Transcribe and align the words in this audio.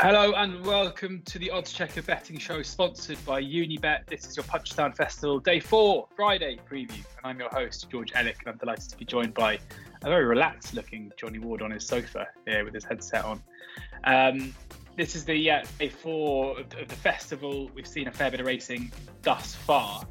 Hello 0.00 0.32
and 0.32 0.66
welcome 0.66 1.22
to 1.24 1.38
the 1.38 1.50
Odds 1.50 1.72
Checker 1.72 2.02
betting 2.02 2.36
show 2.36 2.62
sponsored 2.62 3.24
by 3.24 3.40
Unibet. 3.40 4.06
This 4.08 4.26
is 4.26 4.36
your 4.36 4.42
Punchestown 4.44 4.94
Festival 4.94 5.38
Day 5.38 5.60
4 5.60 6.08
Friday 6.16 6.58
preview. 6.68 6.96
And 6.96 7.24
I'm 7.24 7.38
your 7.38 7.48
host, 7.50 7.88
George 7.90 8.12
Elek, 8.12 8.40
and 8.40 8.48
I'm 8.48 8.56
delighted 8.56 8.90
to 8.90 8.96
be 8.96 9.04
joined 9.04 9.34
by 9.34 9.54
a 10.02 10.08
very 10.08 10.24
relaxed 10.24 10.74
looking 10.74 11.12
Johnny 11.16 11.38
Ward 11.38 11.62
on 11.62 11.70
his 11.70 11.86
sofa 11.86 12.26
here 12.44 12.64
with 12.64 12.74
his 12.74 12.82
headset 12.84 13.24
on. 13.24 13.40
Um, 14.02 14.52
this 14.96 15.14
is 15.14 15.24
the 15.24 15.48
uh, 15.48 15.64
day 15.78 15.90
four 15.90 16.58
of, 16.58 16.66
of 16.74 16.88
the 16.88 16.96
festival. 16.96 17.70
We've 17.72 17.86
seen 17.86 18.08
a 18.08 18.12
fair 18.12 18.32
bit 18.32 18.40
of 18.40 18.46
racing 18.46 18.90
thus 19.22 19.54
far, 19.54 20.04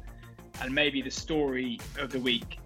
and 0.62 0.74
maybe 0.74 1.02
the 1.02 1.10
story 1.10 1.78
of 1.98 2.10
the 2.10 2.20
week 2.20 2.58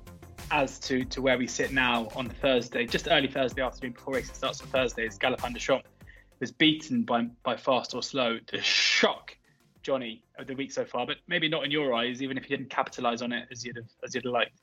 as 0.53 0.79
to, 0.81 1.05
to 1.07 1.21
where 1.21 1.37
we 1.37 1.49
sit 1.49 1.73
now 1.73 2.09
on 2.15 2.29
Thursday, 2.29 2.87
just 2.87 3.09
early 3.11 3.29
Thursday 3.29 3.61
afternoon 3.61 3.95
before 3.95 4.15
racing 4.15 4.37
starts 4.37 4.61
on 4.61 4.69
Thursday, 4.69 5.05
is 5.05 5.19
Galopin 5.19 5.57
Champs 5.57 5.89
was 6.41 6.53
beaten 6.53 7.03
by 7.03 7.23
by 7.43 7.57
Fastorslow. 7.57 8.47
The 8.51 8.61
shock, 8.63 9.37
Johnny, 9.83 10.23
of 10.39 10.47
the 10.47 10.55
week 10.55 10.73
so 10.73 10.85
far, 10.85 11.07
but 11.07 11.17
maybe 11.27 11.49
not 11.49 11.65
in 11.65 11.71
your 11.71 11.95
eyes, 11.95 12.23
even 12.23 12.37
if 12.39 12.49
you 12.49 12.57
didn't 12.57 12.71
capitalise 12.71 13.23
on 13.23 13.33
it 13.33 13.49
as 13.51 13.65
you'd 13.65 13.77
have, 13.77 13.91
as 14.05 14.15
you'd 14.15 14.25
have 14.25 14.33
liked. 14.33 14.59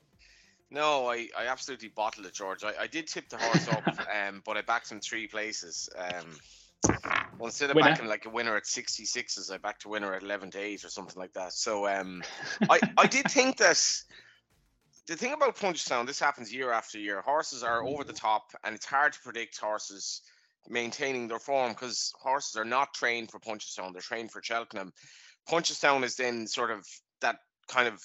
No, 0.72 1.08
I, 1.08 1.30
I 1.38 1.48
absolutely 1.48 1.90
bottled 1.90 2.26
it, 2.26 2.34
George. 2.34 2.64
I, 2.64 2.74
I 2.82 2.88
did 2.88 3.08
tip 3.08 3.30
the 3.30 3.38
horse 3.38 3.68
up, 3.68 3.88
um, 4.28 4.42
but 4.46 4.58
I 4.58 4.62
backed 4.62 4.92
him 4.92 5.00
three 5.00 5.28
places. 5.28 5.90
Um, 5.98 6.38
well, 7.38 7.48
instead 7.48 7.70
of 7.70 7.76
winner. 7.76 7.90
backing 7.90 8.08
like 8.08 8.26
a 8.26 8.30
winner 8.30 8.56
at 8.56 8.64
66s, 8.64 9.52
I 9.52 9.58
backed 9.58 9.86
a 9.86 9.90
winner 9.90 10.14
at 10.14 10.24
11 10.24 10.52
to 10.52 10.60
8 10.60 10.86
or 10.86 10.90
something 10.90 11.20
like 11.20 11.34
that. 11.34 11.54
So 11.54 11.88
um, 11.88 12.24
I, 12.70 12.80
I 12.98 13.08
did 13.08 13.30
think 13.30 13.58
that 13.58 13.82
the 15.08 15.16
thing 15.16 15.34
about 15.34 15.56
Punchestown, 15.56 16.08
this 16.08 16.20
happens 16.20 16.54
year 16.54 16.72
after 16.72 16.98
year. 16.98 17.22
Horses 17.22 17.64
are 17.64 17.84
over 17.84 18.04
the 18.04 18.14
top, 18.14 18.52
and 18.64 18.76
it's 18.76 18.86
hard 18.86 19.14
to 19.14 19.20
predict 19.20 19.58
horses 19.60 20.22
maintaining 20.70 21.28
their 21.28 21.40
form 21.40 21.72
because 21.72 22.12
horses 22.20 22.56
are 22.56 22.66
not 22.66 22.94
trained 22.94 23.32
for 23.32 23.40
Punchestown; 23.40 23.94
they're 23.94 24.02
trained 24.02 24.32
for 24.32 24.42
Cheltenham. 24.42 24.92
Punchestown 25.50 26.04
is 26.04 26.16
then 26.16 26.48
sort 26.48 26.72
of 26.72 26.86
that 27.22 27.38
kind 27.68 27.88
of 27.88 28.02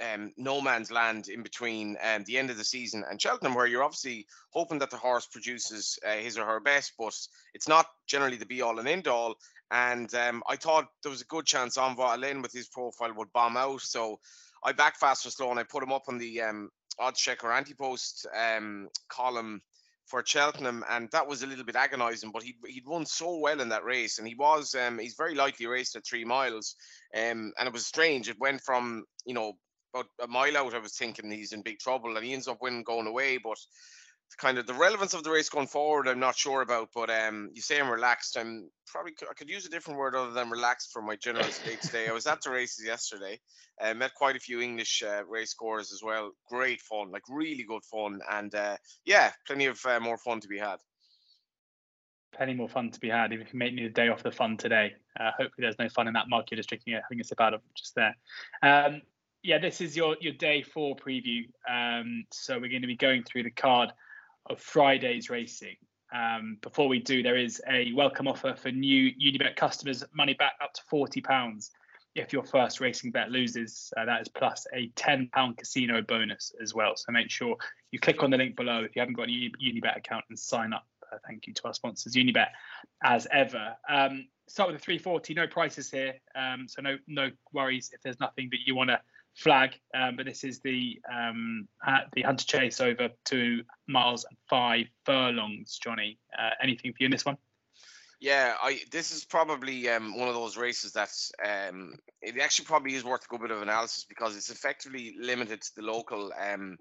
um, 0.00 0.32
no 0.36 0.60
man's 0.60 0.90
land 0.90 1.28
in 1.28 1.42
between 1.42 1.96
um, 2.02 2.24
the 2.24 2.38
end 2.38 2.50
of 2.50 2.56
the 2.56 2.64
season 2.64 3.04
and 3.08 3.20
Cheltenham, 3.20 3.54
where 3.54 3.66
you're 3.66 3.82
obviously 3.82 4.26
hoping 4.50 4.78
that 4.78 4.90
the 4.90 4.96
horse 4.96 5.26
produces 5.26 5.98
uh, 6.06 6.16
his 6.16 6.38
or 6.38 6.46
her 6.46 6.60
best, 6.60 6.92
but 6.98 7.14
it's 7.54 7.68
not 7.68 7.86
generally 8.06 8.36
the 8.36 8.46
be 8.46 8.62
all 8.62 8.78
and 8.78 8.88
end 8.88 9.08
all. 9.08 9.34
And 9.70 10.12
um, 10.14 10.42
I 10.48 10.56
thought 10.56 10.88
there 11.02 11.10
was 11.10 11.20
a 11.20 11.26
good 11.26 11.46
chance 11.46 11.76
Envoi 11.76 12.14
Allen 12.14 12.42
with 12.42 12.52
his 12.52 12.68
profile 12.68 13.12
would 13.14 13.32
bomb 13.32 13.56
out. 13.56 13.82
So 13.82 14.18
I 14.64 14.72
backed 14.72 15.00
Fastorslow 15.00 15.50
and 15.50 15.60
I 15.60 15.64
put 15.64 15.82
him 15.82 15.92
up 15.92 16.04
on 16.08 16.18
the 16.18 16.40
um, 16.42 16.70
odds 16.98 17.20
checker 17.20 17.52
anti 17.52 17.74
post 17.74 18.26
um, 18.36 18.88
column 19.08 19.62
for 20.10 20.24
Cheltenham, 20.26 20.84
and 20.90 21.08
that 21.12 21.26
was 21.26 21.42
a 21.42 21.46
little 21.46 21.64
bit 21.64 21.76
agonising. 21.76 22.32
But 22.32 22.42
he 22.42 22.56
he'd 22.66 22.86
won 22.86 23.06
so 23.06 23.38
well 23.38 23.60
in 23.60 23.68
that 23.68 23.84
race, 23.84 24.18
and 24.18 24.26
he 24.26 24.34
was 24.34 24.74
um, 24.74 24.98
he's 24.98 25.14
very 25.14 25.34
likely 25.34 25.66
raced 25.66 25.94
at 25.96 26.04
three 26.04 26.24
miles, 26.24 26.74
um, 27.14 27.52
and 27.58 27.66
it 27.66 27.72
was 27.72 27.86
strange. 27.86 28.28
It 28.28 28.40
went 28.40 28.60
from 28.60 29.04
you 29.24 29.34
know 29.34 29.52
about 29.94 30.06
a 30.22 30.26
mile 30.26 30.56
out. 30.56 30.74
I 30.74 30.78
was 30.78 30.96
thinking 30.96 31.30
he's 31.30 31.52
in 31.52 31.62
big 31.62 31.78
trouble, 31.78 32.16
and 32.16 32.26
he 32.26 32.32
ends 32.32 32.48
up 32.48 32.60
winning 32.60 32.82
going 32.82 33.06
away, 33.06 33.38
but 33.38 33.58
kind 34.36 34.58
of 34.58 34.66
the 34.66 34.74
relevance 34.74 35.14
of 35.14 35.24
the 35.24 35.30
race 35.30 35.48
going 35.48 35.66
forward, 35.66 36.08
I'm 36.08 36.20
not 36.20 36.36
sure 36.36 36.62
about. 36.62 36.90
But 36.94 37.10
um, 37.10 37.50
you 37.52 37.62
say 37.62 37.80
I'm 37.80 37.90
relaxed. 37.90 38.36
I'm 38.36 38.70
probably 38.86 39.12
I 39.28 39.34
could 39.34 39.50
use 39.50 39.66
a 39.66 39.70
different 39.70 39.98
word 39.98 40.14
other 40.14 40.32
than 40.32 40.50
relaxed 40.50 40.92
for 40.92 41.02
my 41.02 41.16
general 41.16 41.44
state 41.44 41.80
today. 41.82 42.08
I 42.08 42.12
was 42.12 42.26
at 42.26 42.42
the 42.42 42.50
races 42.50 42.84
yesterday. 42.84 43.40
Uh, 43.80 43.94
met 43.94 44.14
quite 44.14 44.36
a 44.36 44.40
few 44.40 44.60
English 44.60 45.02
uh, 45.02 45.24
race 45.26 45.50
scores 45.50 45.92
as 45.92 46.02
well. 46.02 46.32
Great 46.48 46.80
fun, 46.80 47.10
like 47.10 47.22
really 47.28 47.64
good 47.64 47.84
fun, 47.84 48.20
and 48.30 48.54
uh, 48.54 48.76
yeah, 49.04 49.32
plenty 49.46 49.66
of 49.66 49.80
uh, 49.86 49.98
more 50.00 50.18
fun 50.18 50.40
to 50.40 50.48
be 50.48 50.58
had. 50.58 50.76
Plenty 52.32 52.54
more 52.54 52.68
fun 52.68 52.90
to 52.90 53.00
be 53.00 53.08
had. 53.08 53.32
If 53.32 53.52
you 53.52 53.58
make 53.58 53.74
me 53.74 53.82
the 53.82 53.88
day 53.88 54.08
off 54.08 54.22
the 54.22 54.30
fun 54.30 54.56
today, 54.56 54.92
uh, 55.18 55.30
hopefully 55.30 55.62
there's 55.62 55.78
no 55.78 55.88
fun 55.88 56.08
in 56.08 56.14
that 56.14 56.28
mug 56.28 56.44
you're 56.50 56.56
just 56.56 56.68
drinking 56.68 56.92
having 56.92 57.20
a 57.20 57.24
sip 57.24 57.40
out 57.40 57.54
of 57.54 57.60
just 57.74 57.94
there. 57.94 58.14
Um, 58.62 59.02
yeah, 59.42 59.58
this 59.58 59.80
is 59.80 59.96
your 59.96 60.16
your 60.20 60.34
day 60.34 60.62
four 60.62 60.94
preview. 60.94 61.44
Um, 61.68 62.24
so 62.30 62.58
we're 62.58 62.68
going 62.68 62.82
to 62.82 62.86
be 62.86 62.96
going 62.96 63.24
through 63.24 63.44
the 63.44 63.50
card 63.50 63.92
of 64.46 64.60
Friday's 64.60 65.30
racing. 65.30 65.76
Um, 66.14 66.58
before 66.60 66.88
we 66.88 66.98
do, 66.98 67.22
there 67.22 67.36
is 67.36 67.60
a 67.68 67.92
welcome 67.92 68.26
offer 68.26 68.54
for 68.54 68.70
new 68.70 69.12
Unibet 69.12 69.56
customers, 69.56 70.04
money 70.12 70.34
back 70.34 70.54
up 70.62 70.72
to 70.74 70.82
forty 70.88 71.20
pounds 71.20 71.70
if 72.16 72.32
your 72.32 72.42
first 72.42 72.80
racing 72.80 73.12
bet 73.12 73.30
loses. 73.30 73.92
Uh, 73.96 74.04
that 74.04 74.20
is 74.20 74.28
plus 74.28 74.66
a 74.74 74.88
ten 74.96 75.28
pound 75.32 75.56
casino 75.56 76.02
bonus 76.02 76.52
as 76.60 76.74
well. 76.74 76.96
So 76.96 77.12
make 77.12 77.30
sure 77.30 77.56
you 77.92 78.00
click 78.00 78.22
on 78.22 78.30
the 78.30 78.36
link 78.36 78.56
below 78.56 78.82
if 78.82 78.96
you 78.96 79.00
haven't 79.00 79.14
got 79.14 79.28
a 79.28 79.50
Unibet 79.62 79.96
account 79.96 80.24
and 80.28 80.38
sign 80.38 80.72
up. 80.72 80.86
Uh, 81.12 81.16
thank 81.26 81.46
you 81.46 81.54
to 81.54 81.64
our 81.64 81.74
sponsors, 81.74 82.14
Unibet, 82.14 82.48
as 83.02 83.26
ever. 83.32 83.76
Um, 83.88 84.26
start 84.48 84.70
with 84.70 84.80
the 84.80 84.84
340. 84.84 85.34
No 85.34 85.46
prices 85.46 85.90
here, 85.90 86.14
um, 86.34 86.66
so 86.68 86.82
no 86.82 86.96
no 87.06 87.30
worries 87.52 87.90
if 87.92 88.02
there's 88.02 88.20
nothing 88.20 88.48
that 88.50 88.60
you 88.66 88.74
want 88.74 88.90
to 88.90 89.00
flag, 89.34 89.70
um, 89.94 90.16
but 90.16 90.26
this 90.26 90.44
is 90.44 90.60
the 90.60 91.00
um, 91.10 91.68
the 92.14 92.22
Hunter 92.22 92.44
Chase 92.44 92.80
over 92.80 93.10
two 93.24 93.62
miles 93.86 94.24
and 94.24 94.36
five 94.48 94.86
furlongs. 95.04 95.78
Johnny, 95.82 96.18
uh, 96.38 96.50
anything 96.62 96.92
for 96.92 96.98
you 97.00 97.06
in 97.06 97.12
this 97.12 97.24
one? 97.24 97.36
Yeah, 98.20 98.54
I 98.62 98.80
this 98.92 99.12
is 99.12 99.24
probably 99.24 99.88
um, 99.88 100.18
one 100.18 100.28
of 100.28 100.34
those 100.34 100.58
races 100.58 100.92
that's 100.92 101.32
um, 101.42 101.94
it 102.20 102.38
actually 102.38 102.66
probably 102.66 102.94
is 102.94 103.04
worth 103.04 103.24
a 103.24 103.28
good 103.28 103.40
bit 103.40 103.50
of 103.50 103.62
analysis 103.62 104.04
because 104.04 104.36
it's 104.36 104.50
effectively 104.50 105.14
limited 105.18 105.62
to 105.62 105.70
the 105.76 105.82
local 105.82 106.30
um, 106.38 106.76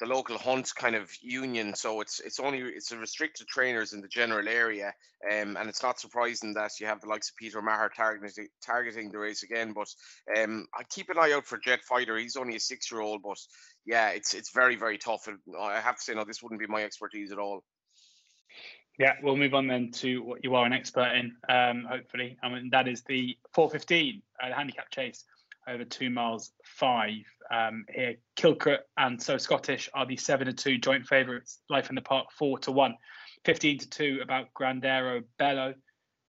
the 0.00 0.06
local 0.06 0.38
hunt 0.38 0.72
kind 0.74 0.94
of 0.94 1.10
union. 1.20 1.74
So 1.74 2.00
it's 2.00 2.20
it's 2.20 2.40
only 2.40 2.60
it's 2.60 2.92
a 2.92 2.98
restricted 2.98 3.48
trainers 3.48 3.92
in 3.92 4.00
the 4.00 4.08
general 4.08 4.48
area, 4.48 4.92
um, 5.30 5.56
and 5.56 5.68
it's 5.68 5.82
not 5.82 6.00
surprising 6.00 6.54
that 6.54 6.72
you 6.80 6.86
have 6.86 7.00
the 7.00 7.08
likes 7.08 7.30
of 7.30 7.36
Peter 7.36 7.60
Maher 7.60 7.90
targeting 7.94 8.48
targeting 8.64 9.10
the 9.10 9.18
race 9.18 9.42
again. 9.42 9.72
But 9.72 9.88
um, 10.36 10.66
I 10.78 10.84
keep 10.84 11.10
an 11.10 11.18
eye 11.18 11.32
out 11.32 11.46
for 11.46 11.58
Jet 11.58 11.82
Fighter. 11.82 12.16
He's 12.16 12.36
only 12.36 12.56
a 12.56 12.60
six 12.60 12.90
year 12.90 13.00
old, 13.00 13.22
but 13.22 13.38
yeah, 13.84 14.10
it's 14.10 14.34
it's 14.34 14.52
very 14.52 14.76
very 14.76 14.98
tough. 14.98 15.28
I 15.60 15.80
have 15.80 15.96
to 15.96 16.02
say, 16.02 16.14
no, 16.14 16.24
this 16.24 16.42
wouldn't 16.42 16.60
be 16.60 16.66
my 16.66 16.84
expertise 16.84 17.32
at 17.32 17.38
all. 17.38 17.64
Yeah, 18.98 19.14
we'll 19.22 19.36
move 19.36 19.54
on 19.54 19.68
then 19.68 19.92
to 19.92 20.24
what 20.24 20.42
you 20.42 20.56
are 20.56 20.66
an 20.66 20.72
expert 20.72 21.12
in, 21.14 21.36
um, 21.48 21.86
hopefully. 21.88 22.36
I 22.42 22.48
mean, 22.48 22.70
that 22.70 22.88
is 22.88 23.02
the 23.02 23.38
415, 23.54 24.22
uh, 24.42 24.48
the 24.48 24.54
handicap 24.56 24.90
chase 24.90 25.24
over 25.68 25.84
two 25.84 26.10
miles 26.10 26.52
five 26.64 27.24
um, 27.50 27.84
here. 27.92 28.16
Kilcruit 28.36 28.78
and 28.96 29.22
So 29.22 29.38
Scottish 29.38 29.88
are 29.94 30.06
the 30.06 30.16
seven 30.16 30.46
to 30.46 30.52
two 30.52 30.78
joint 30.78 31.06
favourites. 31.06 31.60
Life 31.68 31.88
in 31.90 31.94
the 31.94 32.02
Park 32.02 32.26
four 32.36 32.58
to 32.60 32.72
one. 32.72 32.94
15 33.44 33.78
to 33.78 33.90
two 33.90 34.18
about 34.22 34.52
Grandero 34.54 35.22
Bello. 35.38 35.74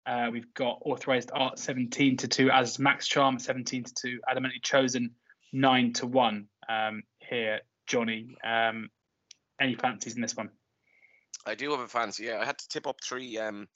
Uh, 0.07 0.31
we've 0.33 0.53
got 0.55 0.79
Authorized 0.85 1.31
Art 1.35 1.59
17 1.59 2.17
to 2.19 2.29
2 2.29 2.51
as 2.51 2.79
Max 2.79 3.07
Charm 3.07 3.39
17 3.39 3.85
to 3.85 3.95
2. 3.95 4.21
Adamantly 4.27 4.63
Chosen 4.63 5.11
9 5.53 5.93
to 5.95 6.07
1 6.07 6.47
um, 6.71 7.03
here, 7.19 7.61
Johnny. 7.87 8.35
Um, 8.43 8.89
any 9.61 9.75
fancies 9.75 10.17
in 10.17 10.23
this 10.23 10.35
one? 10.35 10.49
I 11.47 11.55
do 11.55 11.71
have 11.73 11.81
a 11.81 11.89
fancy. 11.89 12.25
Yeah, 12.25 12.39
I 12.41 12.47
had 12.47 12.57
to 12.57 12.69
tip 12.69 12.87
up 12.87 12.97
three 13.07 13.37
um, 13.39 13.69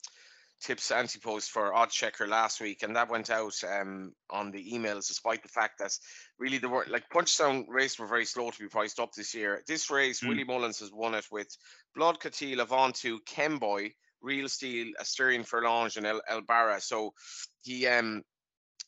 tips 0.63 0.91
anti 0.91 1.19
post 1.19 1.51
for 1.51 1.73
odd 1.73 1.89
checker 1.89 2.27
last 2.27 2.61
week, 2.61 2.83
and 2.83 2.95
that 2.95 3.09
went 3.09 3.29
out 3.29 3.53
um, 3.69 4.13
on 4.29 4.51
the 4.51 4.73
emails, 4.73 5.07
despite 5.07 5.43
the 5.43 5.49
fact 5.49 5.79
that 5.79 5.91
really 6.39 6.57
the 6.57 6.69
were 6.69 6.85
like 6.89 7.09
Punchestown 7.09 7.65
race 7.67 7.99
were 7.99 8.07
very 8.07 8.25
slow 8.25 8.49
to 8.49 8.59
be 8.59 8.67
priced 8.67 8.99
up 8.99 9.11
this 9.13 9.33
year. 9.33 9.61
This 9.67 9.89
race, 9.89 10.21
mm. 10.21 10.29
Willie 10.29 10.43
Mullins 10.43 10.79
has 10.79 10.91
won 10.91 11.15
it 11.15 11.25
with 11.31 11.55
Blood 11.95 12.19
Cotil, 12.19 12.57
Avantu, 12.57 13.19
Kemboy, 13.27 13.91
Real 14.21 14.47
Steel, 14.47 14.93
Asterion 14.99 15.45
Forlonge, 15.45 15.97
and 15.97 16.05
El, 16.05 16.21
El 16.27 16.41
Barra. 16.41 16.79
So 16.79 17.13
he 17.61 17.85
um 17.87 18.23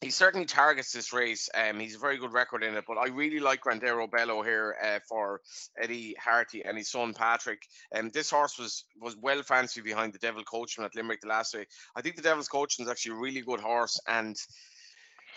he 0.01 0.09
certainly 0.09 0.45
targets 0.45 0.91
this 0.91 1.13
race. 1.13 1.49
Um, 1.53 1.79
he's 1.79 1.95
a 1.95 1.99
very 1.99 2.17
good 2.17 2.33
record 2.33 2.63
in 2.63 2.75
it, 2.75 2.83
but 2.87 2.97
I 2.97 3.07
really 3.07 3.39
like 3.39 3.61
Grandero 3.61 4.09
Bello 4.09 4.43
here 4.43 4.75
uh, 4.83 4.99
for 5.07 5.41
Eddie 5.81 6.15
Harty 6.21 6.63
and 6.63 6.77
his 6.77 6.89
son 6.89 7.13
Patrick. 7.13 7.61
Um, 7.93 8.09
this 8.11 8.29
horse 8.29 8.57
was 8.59 8.83
was 9.01 9.15
well 9.17 9.41
fancy 9.41 9.81
behind 9.81 10.13
the 10.13 10.19
Devil 10.19 10.43
Coachman 10.43 10.85
at 10.85 10.95
Limerick 10.95 11.21
the 11.21 11.27
last 11.27 11.53
day. 11.53 11.65
I 11.95 12.01
think 12.01 12.15
the 12.17 12.21
Devil's 12.21 12.49
Coachman 12.49 12.85
is 12.85 12.91
actually 12.91 13.13
a 13.13 13.21
really 13.21 13.41
good 13.41 13.61
horse, 13.61 13.99
and 14.07 14.35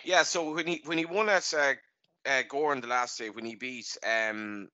yeah. 0.03 0.23
So 0.23 0.53
when 0.53 0.67
he 0.67 0.81
when 0.85 0.97
he 0.97 1.05
won 1.05 1.29
at 1.29 1.51
uh, 1.53 1.73
uh, 2.29 2.43
the 2.51 2.87
last 2.87 3.17
day, 3.17 3.29
when 3.29 3.45
he 3.45 3.55
beat 3.55 3.97
um, 4.05 4.67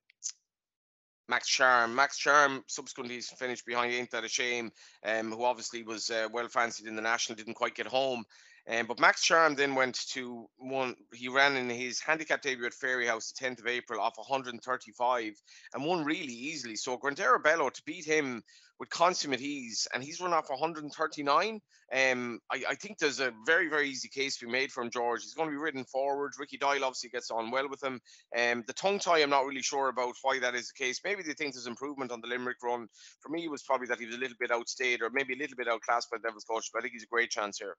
Max 1.28 1.48
Charm. 1.48 1.94
Max 1.94 2.18
Charm 2.18 2.62
subsequently 2.66 3.20
finished 3.20 3.66
behind 3.66 3.92
Ain't 3.92 4.10
That 4.12 4.24
a 4.24 4.28
Shame, 4.28 4.70
um, 5.04 5.32
who 5.32 5.44
obviously 5.44 5.82
was 5.82 6.10
uh, 6.10 6.28
well 6.32 6.48
fancied 6.48 6.86
in 6.86 6.96
the 6.96 7.02
national, 7.02 7.36
didn't 7.36 7.54
quite 7.54 7.74
get 7.74 7.86
home. 7.86 8.24
Um, 8.68 8.86
but 8.86 8.98
Max 8.98 9.22
Charm 9.22 9.54
then 9.54 9.76
went 9.76 9.94
to 10.08 10.48
one. 10.56 10.96
He 11.14 11.28
ran 11.28 11.56
in 11.56 11.70
his 11.70 12.00
handicap 12.00 12.42
debut 12.42 12.66
at 12.66 12.72
Fairyhouse 12.72 13.32
the 13.32 13.44
10th 13.44 13.60
of 13.60 13.68
April 13.68 14.00
off 14.00 14.16
135 14.16 15.32
and 15.74 15.84
won 15.84 16.04
really 16.04 16.32
easily. 16.32 16.74
So 16.74 16.98
Grandero 16.98 17.40
Bello 17.40 17.70
to 17.70 17.82
beat 17.86 18.04
him 18.04 18.42
with 18.78 18.90
consummate 18.90 19.40
ease, 19.40 19.86
and 19.94 20.02
he's 20.02 20.20
run 20.20 20.34
off 20.34 20.50
139. 20.50 21.60
Um, 21.92 22.40
I, 22.50 22.64
I, 22.70 22.74
think 22.74 22.98
there's 22.98 23.20
a 23.20 23.32
very, 23.46 23.68
very 23.68 23.88
easy 23.88 24.08
case 24.08 24.36
to 24.36 24.46
be 24.46 24.52
made 24.52 24.72
from 24.72 24.90
George. 24.90 25.22
He's 25.22 25.34
going 25.34 25.48
to 25.48 25.52
be 25.52 25.56
ridden 25.56 25.84
forward. 25.84 26.32
Ricky 26.36 26.58
Doyle 26.58 26.84
obviously 26.84 27.10
gets 27.10 27.30
on 27.30 27.52
well 27.52 27.68
with 27.68 27.82
him. 27.82 28.00
Um, 28.36 28.64
the 28.66 28.72
tongue 28.72 28.98
tie, 28.98 29.22
I'm 29.22 29.30
not 29.30 29.46
really 29.46 29.62
sure 29.62 29.88
about 29.88 30.16
why 30.22 30.40
that 30.40 30.56
is 30.56 30.72
the 30.72 30.84
case. 30.84 31.00
Maybe 31.04 31.22
they 31.22 31.32
think 31.34 31.54
there's 31.54 31.68
improvement 31.68 32.10
on 32.10 32.20
the 32.20 32.26
Limerick 32.26 32.56
run. 32.62 32.88
For 33.20 33.28
me, 33.28 33.44
it 33.44 33.50
was 33.50 33.62
probably 33.62 33.86
that 33.86 34.00
he 34.00 34.06
was 34.06 34.16
a 34.16 34.18
little 34.18 34.36
bit 34.38 34.50
outstayed 34.50 35.00
or 35.00 35.10
maybe 35.10 35.34
a 35.34 35.38
little 35.38 35.56
bit 35.56 35.68
outclassed 35.68 36.10
by 36.10 36.18
Devils 36.18 36.44
coach, 36.44 36.68
but 36.72 36.80
I 36.80 36.82
think 36.82 36.94
he's 36.94 37.04
a 37.04 37.06
great 37.06 37.30
chance 37.30 37.58
here. 37.58 37.76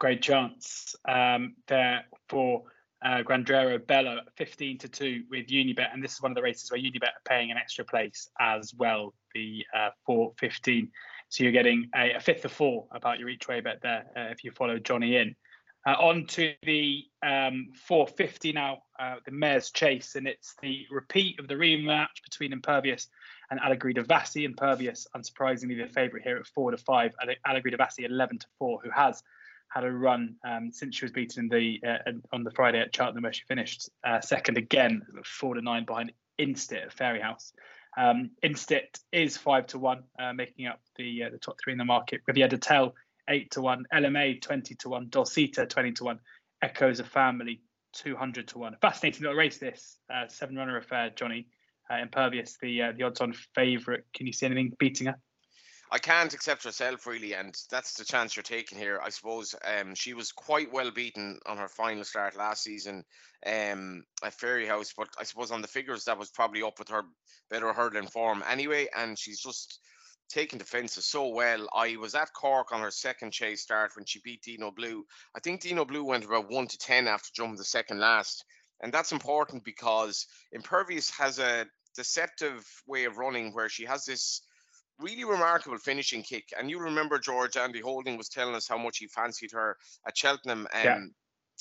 Great 0.00 0.22
chance 0.22 0.96
um, 1.06 1.54
there 1.68 2.06
for 2.30 2.62
uh, 3.04 3.18
Grandero 3.22 3.86
Bello 3.86 4.20
15 4.36 4.78
to 4.78 4.88
2 4.88 5.24
with 5.30 5.48
Unibet. 5.48 5.92
And 5.92 6.02
this 6.02 6.14
is 6.14 6.22
one 6.22 6.32
of 6.32 6.36
the 6.36 6.42
races 6.42 6.70
where 6.70 6.80
Unibet 6.80 7.08
are 7.08 7.28
paying 7.28 7.50
an 7.50 7.58
extra 7.58 7.84
place 7.84 8.30
as 8.40 8.72
well, 8.74 9.12
the 9.34 9.62
uh, 9.76 9.90
415. 10.06 10.90
So 11.28 11.44
you're 11.44 11.52
getting 11.52 11.90
a, 11.94 12.14
a, 12.14 12.20
fifth 12.20 12.46
of 12.46 12.52
four 12.52 12.86
about 12.92 13.18
your 13.18 13.28
each 13.28 13.46
way 13.46 13.60
bet 13.60 13.82
there 13.82 14.06
uh, 14.16 14.30
if 14.30 14.42
you 14.42 14.52
follow 14.52 14.78
Johnny 14.78 15.16
in. 15.16 15.36
Uh, 15.86 15.92
on 15.92 16.24
to 16.28 16.54
the 16.62 17.02
um, 17.22 17.68
450 17.86 18.52
now, 18.52 18.78
uh, 18.98 19.16
the 19.26 19.32
Mayor's 19.32 19.70
Chase, 19.70 20.14
and 20.14 20.26
it's 20.26 20.54
the 20.62 20.86
repeat 20.90 21.38
of 21.38 21.46
the 21.46 21.54
rematch 21.54 22.22
between 22.24 22.54
Impervious 22.54 23.08
and 23.50 23.60
Allegorie 23.60 23.92
De 23.92 24.02
Vassy. 24.02 24.46
Impervious, 24.46 25.06
unsurprisingly, 25.14 25.76
the 25.76 25.92
favourite 25.92 26.24
here 26.24 26.38
at 26.38 26.46
four 26.46 26.70
to 26.70 26.78
five. 26.78 27.14
Allegorie 27.46 27.70
De 27.70 27.76
Vassy 27.76 28.04
11 28.04 28.38
to 28.38 28.46
four, 28.58 28.80
who 28.82 28.90
has 28.90 29.22
had 29.70 29.84
a 29.84 29.90
run 29.90 30.34
um, 30.44 30.70
since 30.72 30.96
she 30.96 31.04
was 31.04 31.12
beaten 31.12 31.48
the 31.48 31.80
uh, 31.86 32.12
on 32.32 32.44
the 32.44 32.50
Friday 32.50 32.80
at 32.80 32.94
Cheltenham, 32.94 33.22
where 33.22 33.32
she 33.32 33.42
finished 33.48 33.88
uh, 34.04 34.20
second 34.20 34.58
again, 34.58 35.02
four 35.24 35.54
to 35.54 35.62
nine 35.62 35.84
behind 35.84 36.12
Instit 36.38 36.82
at 36.82 36.96
Fairyhouse. 36.96 37.52
Um, 37.96 38.30
Instit 38.44 39.00
is 39.12 39.36
five 39.36 39.66
to 39.68 39.78
one, 39.78 40.02
uh, 40.18 40.32
making 40.32 40.66
up 40.66 40.80
the 40.96 41.24
uh, 41.24 41.30
the 41.30 41.38
top 41.38 41.56
three 41.62 41.72
in 41.72 41.78
the 41.78 41.84
market. 41.84 42.20
Riviere 42.26 42.48
D'Etel 42.48 42.94
eight 43.28 43.52
to 43.52 43.60
one, 43.60 43.84
Elimay 43.94 44.40
twenty 44.40 44.74
to 44.76 44.88
one, 44.88 45.06
Dulcita 45.08 45.68
twenty 45.68 45.92
to 45.92 46.04
one, 46.04 46.18
Echoes 46.62 47.00
of 47.00 47.08
Family 47.08 47.62
two 47.92 48.16
hundred 48.16 48.48
to 48.48 48.58
one. 48.58 48.76
Fascinating 48.80 49.22
little 49.22 49.36
race 49.36 49.58
this 49.58 49.98
uh, 50.12 50.26
seven 50.28 50.56
runner 50.56 50.76
affair, 50.76 51.10
Johnny. 51.14 51.46
Uh, 51.90 52.02
Impervious, 52.02 52.56
the 52.62 52.92
the 52.96 53.02
odds 53.02 53.20
on 53.20 53.34
favourite. 53.54 54.02
Can 54.14 54.26
you 54.26 54.32
see 54.32 54.46
anything 54.46 54.72
beating 54.78 55.08
her? 55.08 55.16
I 55.92 55.98
can't 55.98 56.32
accept 56.34 56.62
herself 56.62 57.04
really, 57.06 57.34
and 57.34 57.52
that's 57.68 57.94
the 57.94 58.04
chance 58.04 58.36
you're 58.36 58.44
taking 58.44 58.78
here. 58.78 59.00
I 59.02 59.08
suppose 59.08 59.56
um, 59.64 59.96
she 59.96 60.14
was 60.14 60.30
quite 60.30 60.72
well 60.72 60.92
beaten 60.92 61.40
on 61.46 61.56
her 61.58 61.68
final 61.68 62.04
start 62.04 62.36
last 62.36 62.62
season 62.62 63.04
um, 63.44 64.04
at 64.22 64.38
Fairyhouse, 64.38 64.94
but 64.96 65.08
I 65.18 65.24
suppose 65.24 65.50
on 65.50 65.62
the 65.62 65.68
figures 65.68 66.04
that 66.04 66.18
was 66.18 66.30
probably 66.30 66.62
up 66.62 66.78
with 66.78 66.90
her 66.90 67.02
better 67.50 67.72
hurdling 67.72 68.06
form 68.06 68.44
anyway, 68.48 68.86
and 68.96 69.18
she's 69.18 69.40
just 69.40 69.80
taken 70.28 70.58
defences 70.58 71.06
so 71.06 71.26
well. 71.26 71.68
I 71.74 71.96
was 71.96 72.14
at 72.14 72.32
Cork 72.34 72.70
on 72.70 72.82
her 72.82 72.92
second 72.92 73.32
chase 73.32 73.62
start 73.62 73.96
when 73.96 74.04
she 74.04 74.20
beat 74.20 74.42
Dino 74.42 74.70
Blue. 74.70 75.04
I 75.36 75.40
think 75.40 75.60
Dino 75.60 75.84
Blue 75.84 76.04
went 76.04 76.24
about 76.24 76.48
one 76.48 76.68
to 76.68 76.78
ten 76.78 77.08
after 77.08 77.30
jumping 77.34 77.56
the 77.56 77.64
second 77.64 77.98
last, 77.98 78.44
and 78.80 78.92
that's 78.92 79.10
important 79.10 79.64
because 79.64 80.28
Impervious 80.52 81.10
has 81.10 81.40
a 81.40 81.66
deceptive 81.96 82.64
way 82.86 83.06
of 83.06 83.18
running 83.18 83.52
where 83.52 83.68
she 83.68 83.86
has 83.86 84.04
this 84.04 84.42
really 85.00 85.24
remarkable 85.24 85.78
finishing 85.78 86.22
kick. 86.22 86.52
And 86.58 86.70
you 86.70 86.80
remember 86.80 87.18
George 87.18 87.56
Andy 87.56 87.80
Holding 87.80 88.16
was 88.16 88.28
telling 88.28 88.54
us 88.54 88.68
how 88.68 88.78
much 88.78 88.98
he 88.98 89.06
fancied 89.06 89.52
her 89.52 89.76
at 90.06 90.16
Cheltenham. 90.16 90.66
Um, 90.72 90.84
yeah. 90.84 90.98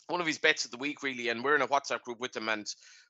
One 0.08 0.22
of 0.22 0.28
his 0.28 0.40
bets 0.40 0.66
of 0.66 0.72
the 0.72 0.78
week, 0.78 1.04
really, 1.04 1.30
and 1.30 1.44
we're 1.44 1.56
in 1.56 1.62
a 1.62 1.68
WhatsApp 1.68 2.02
group 2.02 2.20
with 2.20 2.32
them, 2.32 2.50
and 2.50 2.66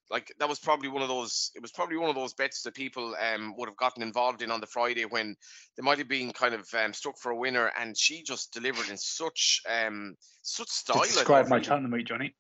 like 0.10 0.34
that 0.40 0.50
was 0.50 0.60
probably 0.60 0.90
one 0.90 1.02
of 1.02 1.08
those. 1.08 1.52
It 1.56 1.62
was 1.62 1.72
probably 1.72 1.96
one 1.96 2.10
of 2.10 2.16
those 2.16 2.34
bets 2.34 2.64
that 2.64 2.74
people 2.74 3.16
um, 3.22 3.54
would 3.58 3.70
have 3.70 3.78
gotten 3.78 4.04
involved 4.04 4.42
in 4.42 4.52
on 4.52 4.60
the 4.60 4.68
Friday 4.68 5.06
when 5.06 5.36
they 5.78 5.84
might 5.84 6.00
have 6.00 6.10
been 6.10 6.32
kind 6.32 6.54
of 6.54 6.68
um, 6.74 6.92
stuck 6.92 7.18
for 7.18 7.32
a 7.32 7.38
winner, 7.38 7.72
and 7.80 7.98
she 7.98 8.24
just 8.24 8.52
delivered 8.52 8.90
in 8.90 8.98
such 8.98 9.62
um, 9.70 10.16
such 10.42 10.68
style. 10.68 11.04
Describe 11.04 11.48
my 11.48 11.62
Cheltenham 11.62 11.92
week, 11.92 12.08
Johnny. 12.08 12.36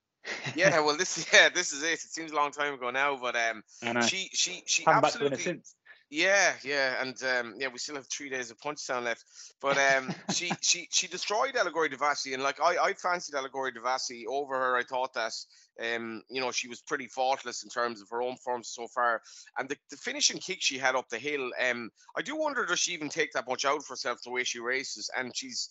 yeah, 0.56 0.80
well, 0.82 0.98
this 0.98 1.26
yeah, 1.34 1.48
this 1.48 1.72
is 1.72 1.84
it. 1.84 1.94
It 1.94 2.00
seems 2.00 2.32
a 2.32 2.36
long 2.36 2.52
time 2.52 2.74
ago 2.74 2.90
now, 2.90 3.18
but 3.22 3.36
um, 3.38 4.02
she 4.02 4.30
she 4.34 4.64
she 4.66 4.84
absolutely 4.86 5.62
yeah, 6.10 6.54
yeah, 6.64 7.02
and 7.02 7.16
um, 7.24 7.56
yeah, 7.60 7.68
we 7.68 7.78
still 7.78 7.96
have 7.96 8.08
three 8.08 8.30
days 8.30 8.50
of 8.50 8.58
Punchestown 8.58 9.04
left. 9.04 9.26
But 9.62 9.78
um, 9.78 10.12
she 10.34 10.52
she 10.62 10.88
she 10.92 11.08
destroyed 11.08 11.56
Allegorie 11.56 11.90
De 11.90 11.98
Vassy, 11.98 12.34
and 12.34 12.42
like 12.42 12.60
I 12.60 12.78
I 12.78 12.94
fancied 12.94 13.36
Allegorie 13.36 13.72
De 13.72 13.80
Vassy 13.80 14.26
over 14.28 14.56
her. 14.56 14.76
I 14.76 14.84
thought 14.84 15.14
that 15.14 15.34
um 15.82 16.24
you 16.30 16.42
know 16.42 16.52
she 16.52 16.68
was 16.68 16.82
pretty 16.82 17.08
faultless 17.08 17.64
in 17.64 17.70
terms 17.70 18.02
of 18.02 18.10
her 18.10 18.24
own 18.24 18.38
form 18.38 18.64
so 18.64 18.88
far, 18.88 19.22
and 19.58 19.70
the, 19.70 19.78
the 19.92 19.98
finishing 19.98 20.40
kick 20.40 20.58
she 20.62 20.80
had 20.80 20.96
up 20.96 21.10
the 21.10 21.20
hill. 21.20 21.52
Um, 21.70 21.92
I 22.18 22.24
do 22.24 22.36
wonder 22.36 22.66
does 22.66 22.80
she 22.80 22.94
even 22.94 23.10
take 23.10 23.34
that 23.34 23.48
much 23.48 23.64
out 23.64 23.84
for 23.84 23.94
herself 23.94 24.20
the 24.24 24.32
way 24.32 24.44
she 24.44 24.60
races, 24.60 25.12
and 25.16 25.36
she's 25.36 25.70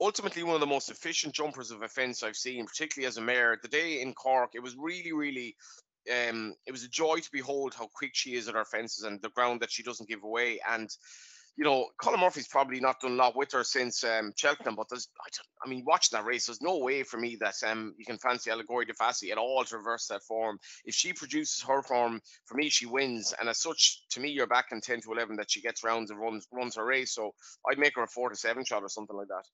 ultimately 0.00 0.42
one 0.42 0.54
of 0.54 0.60
the 0.60 0.66
most 0.66 0.90
efficient 0.90 1.34
jumpers 1.34 1.70
of 1.70 1.82
a 1.82 1.88
fence 1.88 2.22
I've 2.22 2.36
seen, 2.36 2.66
particularly 2.66 3.06
as 3.06 3.18
a 3.18 3.20
mare. 3.20 3.58
The 3.60 3.68
day 3.68 4.00
in 4.00 4.14
Cork, 4.14 4.52
it 4.54 4.62
was 4.62 4.76
really, 4.76 5.12
really 5.12 5.56
um, 6.10 6.54
it 6.66 6.72
was 6.72 6.84
a 6.84 6.88
joy 6.88 7.18
to 7.18 7.30
behold 7.32 7.74
how 7.74 7.88
quick 7.94 8.10
she 8.14 8.34
is 8.34 8.48
at 8.48 8.54
her 8.54 8.64
fences 8.64 9.04
and 9.04 9.20
the 9.22 9.30
ground 9.30 9.60
that 9.60 9.70
she 9.70 9.82
doesn't 9.82 10.08
give 10.08 10.24
away. 10.24 10.60
And 10.68 10.90
you 11.56 11.64
know, 11.64 11.88
Colm 12.00 12.18
Murphy's 12.18 12.48
probably 12.48 12.80
not 12.80 13.00
done 13.00 13.12
a 13.12 13.16
lot 13.16 13.36
with 13.36 13.52
her 13.52 13.62
since 13.62 14.02
um, 14.04 14.32
Cheltenham, 14.36 14.74
but 14.74 14.86
there's, 14.88 15.08
I, 15.20 15.28
I, 15.66 15.68
mean, 15.68 15.84
watching 15.86 16.16
that 16.16 16.24
race, 16.24 16.46
there's 16.46 16.62
no 16.62 16.78
way 16.78 17.02
for 17.02 17.18
me 17.18 17.36
that 17.40 17.54
um, 17.66 17.94
you 17.98 18.06
can 18.06 18.18
fancy 18.18 18.50
Allegorie 18.50 18.86
De 18.86 18.94
Vassy 18.98 19.30
at 19.30 19.38
all 19.38 19.62
to 19.64 19.76
reverse 19.76 20.06
that 20.06 20.22
form. 20.22 20.58
If 20.86 20.94
she 20.94 21.12
produces 21.12 21.62
her 21.62 21.82
form, 21.82 22.20
for 22.46 22.54
me, 22.54 22.70
she 22.70 22.86
wins. 22.86 23.34
And 23.38 23.48
as 23.50 23.60
such, 23.60 24.02
to 24.12 24.20
me, 24.20 24.30
you're 24.30 24.46
back 24.46 24.66
in 24.72 24.80
10 24.80 25.02
to 25.02 25.12
11 25.12 25.36
that 25.36 25.50
she 25.50 25.60
gets 25.60 25.84
rounds 25.84 26.10
and 26.10 26.18
runs 26.18 26.46
runs 26.52 26.76
her 26.76 26.86
race. 26.86 27.14
So 27.14 27.32
I'd 27.70 27.78
make 27.78 27.96
her 27.96 28.02
a 28.02 28.08
4 28.08 28.30
to 28.30 28.36
7 28.36 28.64
shot 28.64 28.82
or 28.82 28.88
something 28.88 29.16
like 29.16 29.28
that. 29.28 29.44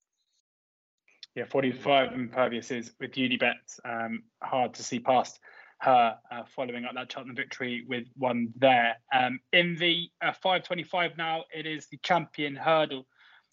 Yeah, 1.34 1.44
45 1.50 2.12
impervious 2.12 2.70
is 2.70 2.92
with 3.00 3.12
Unibet, 3.12 3.54
um, 3.84 4.22
hard 4.42 4.74
to 4.74 4.82
see 4.82 4.98
past 4.98 5.38
her 5.80 6.16
uh, 6.30 6.42
following 6.56 6.84
up 6.84 6.94
that 6.94 7.10
Cheltenham 7.12 7.36
victory 7.36 7.84
with 7.86 8.06
one 8.16 8.52
there. 8.56 8.96
Um, 9.12 9.40
in 9.52 9.76
the 9.76 10.10
uh, 10.20 10.32
525 10.32 11.16
now, 11.16 11.44
it 11.54 11.66
is 11.66 11.86
the 11.86 11.98
champion 12.02 12.56
hurdle 12.56 13.06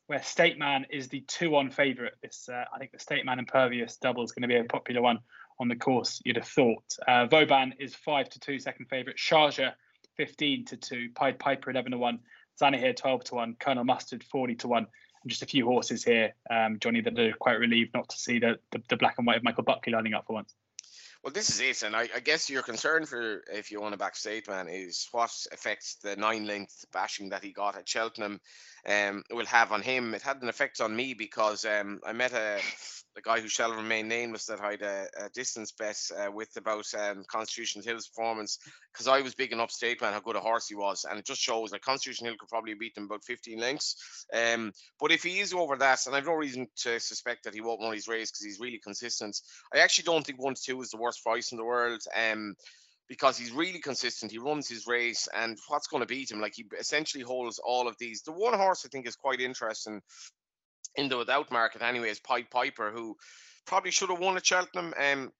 where 0.08 0.22
State 0.22 0.58
Man 0.58 0.86
is 0.90 1.08
the 1.08 1.22
two-on 1.22 1.72
favourite. 1.72 2.14
This, 2.22 2.48
uh, 2.52 2.66
I 2.74 2.78
think, 2.78 2.92
the 2.92 3.00
State 3.00 3.26
Man 3.26 3.40
Impervious 3.40 3.98
double 3.98 4.24
is 4.24 4.32
going 4.32 4.44
to 4.44 4.48
be 4.48 4.58
a 4.58 4.64
popular 4.64 5.02
one 5.02 5.20
on 5.60 5.68
the 5.68 5.76
course. 5.76 6.22
You'd 6.26 6.36
have 6.36 6.48
thought. 6.48 6.84
Uh, 7.08 7.26
Vauban 7.26 7.74
is 7.80 7.96
five 7.96 8.30
to 8.30 8.40
two, 8.40 8.60
second 8.60 8.88
favourite. 8.88 9.18
Sharjah 9.18 9.74
15 10.18 10.66
to 10.66 10.78
two. 10.78 11.10
Pied 11.16 11.40
Piper 11.40 11.72
11 11.72 11.92
to 11.92 11.98
one. 11.98 12.20
Zanahiyr 12.62 12.96
12 12.96 13.24
to 13.26 13.36
one. 13.36 13.56
Colonel 13.60 13.84
Mustard 13.84 14.24
40 14.24 14.56
to 14.56 14.68
one. 14.68 14.88
And 15.24 15.30
just 15.30 15.42
a 15.42 15.48
few 15.48 15.66
horses 15.66 16.04
here, 16.04 16.36
um, 16.52 16.78
Johnny, 16.80 17.02
that 17.02 17.18
are 17.18 17.34
quite 17.40 17.60
relieved 17.60 17.94
not 17.94 18.10
to 18.10 18.18
see 18.18 18.40
the, 18.40 18.60
the, 18.72 18.82
the 18.90 18.98
black 18.98 19.16
and 19.18 19.26
white 19.26 19.38
of 19.38 19.44
Michael 19.44 19.64
Buckley 19.64 19.94
lining 19.94 20.14
up 20.14 20.26
for 20.28 20.34
once. 20.34 20.54
Well, 21.26 21.34
this 21.34 21.50
is 21.50 21.60
it, 21.60 21.82
and 21.82 21.96
I, 21.96 22.08
I, 22.14 22.20
guess 22.20 22.52
your 22.52 22.62
concern 22.62 23.08
for 23.08 23.42
if 23.52 23.72
you 23.72 23.82
want 23.82 23.94
to 23.94 23.98
back 23.98 24.14
Man 24.48 24.68
is 24.68 25.08
what 25.12 25.32
affects 25.52 25.96
the 25.96 26.16
nine 26.16 26.46
length 26.46 26.86
bashing 26.94 27.30
that 27.30 27.44
he 27.44 27.52
got 27.52 27.76
at 27.76 27.90
Cheltenham 27.90 28.40
um, 28.88 29.24
will 29.32 29.48
have 29.48 29.72
on 29.72 29.82
him. 29.82 30.14
It 30.14 30.22
had 30.22 30.44
an 30.44 30.50
effect 30.50 30.82
on 30.82 30.96
me 30.96 31.16
because 31.16 31.66
um, 31.66 32.00
I 32.06 32.14
met 32.14 32.34
a 32.34 32.60
the 33.16 33.22
guy 33.22 33.40
who 33.40 33.48
shall 33.48 33.74
remain 33.74 34.08
nameless 34.10 34.46
that 34.46 34.60
I 34.60 34.72
had 34.72 34.82
a, 34.82 35.08
a 35.26 35.30
distance 35.30 35.72
bet 35.72 35.98
uh, 36.18 36.30
with 36.32 36.50
about 36.58 36.86
um, 37.00 37.24
Constitution 37.28 37.82
Hill's 37.82 38.08
performance 38.08 38.60
because 38.92 39.08
I 39.08 39.22
was 39.22 39.34
big 39.34 39.54
enough 39.54 39.72
state 39.72 40.02
man 40.02 40.14
how 40.14 40.20
good 40.20 40.36
a 40.36 40.42
horse 40.42 40.68
he 40.68 40.76
was, 40.76 41.06
and 41.10 41.18
it 41.18 41.26
just 41.26 41.42
shows 41.42 41.72
that 41.72 41.82
Constitution 41.82 42.28
Hill 42.28 42.36
could 42.38 42.50
probably 42.50 42.74
beat 42.74 42.98
him 42.98 43.06
about 43.06 43.24
15 43.24 43.58
lengths. 43.60 44.26
Um, 44.34 44.74
but 45.00 45.12
if 45.12 45.24
he 45.24 45.40
is 45.40 45.54
over 45.54 45.78
that, 45.78 46.06
and 46.06 46.16
I've 46.16 46.26
no 46.26 46.34
reason 46.34 46.68
to 46.78 47.00
suspect 47.00 47.46
that 47.46 47.54
he 47.54 47.62
won't 47.62 47.80
win 47.80 47.94
his 47.94 48.08
race 48.08 48.32
because 48.32 48.46
he's 48.46 48.60
really 48.60 48.80
consistent, 48.84 49.40
I 49.74 49.80
actually 49.80 50.04
don't 50.04 50.26
think 50.26 50.42
one 50.42 50.56
to 50.56 50.62
two 50.62 50.82
is 50.82 50.90
the 50.90 50.98
worst 50.98 51.24
price 51.24 51.52
in 51.52 51.58
the 51.58 51.66
world. 51.66 52.02
Um, 52.16 52.56
because 53.08 53.38
he's 53.38 53.52
really 53.52 53.78
consistent. 53.78 54.32
He 54.32 54.40
runs 54.40 54.68
his 54.68 54.88
race, 54.88 55.28
and 55.36 55.60
what's 55.68 55.86
going 55.86 56.02
to 56.02 56.08
beat 56.08 56.32
him? 56.32 56.42
Like 56.42 56.56
he 56.56 56.66
essentially 56.80 57.24
holds 57.24 57.60
all 57.60 57.88
of 57.88 57.96
these. 58.00 58.24
The 58.24 58.32
one 58.32 58.56
horse 58.56 58.84
I 58.84 58.90
think 58.90 59.08
is 59.08 59.16
quite 59.16 59.40
interesting 59.40 60.02
in 60.98 61.10
the 61.10 61.18
without 61.18 61.52
market 61.52 61.82
anyway 61.82 62.10
is 62.10 62.20
Pied 62.20 62.50
Piper, 62.50 62.92
who 62.92 63.18
probably 63.66 63.92
should 63.92 64.10
have 64.10 64.20
won 64.20 64.38
at 64.38 64.46
Cheltenham. 64.46 64.94
Um, 65.00 65.32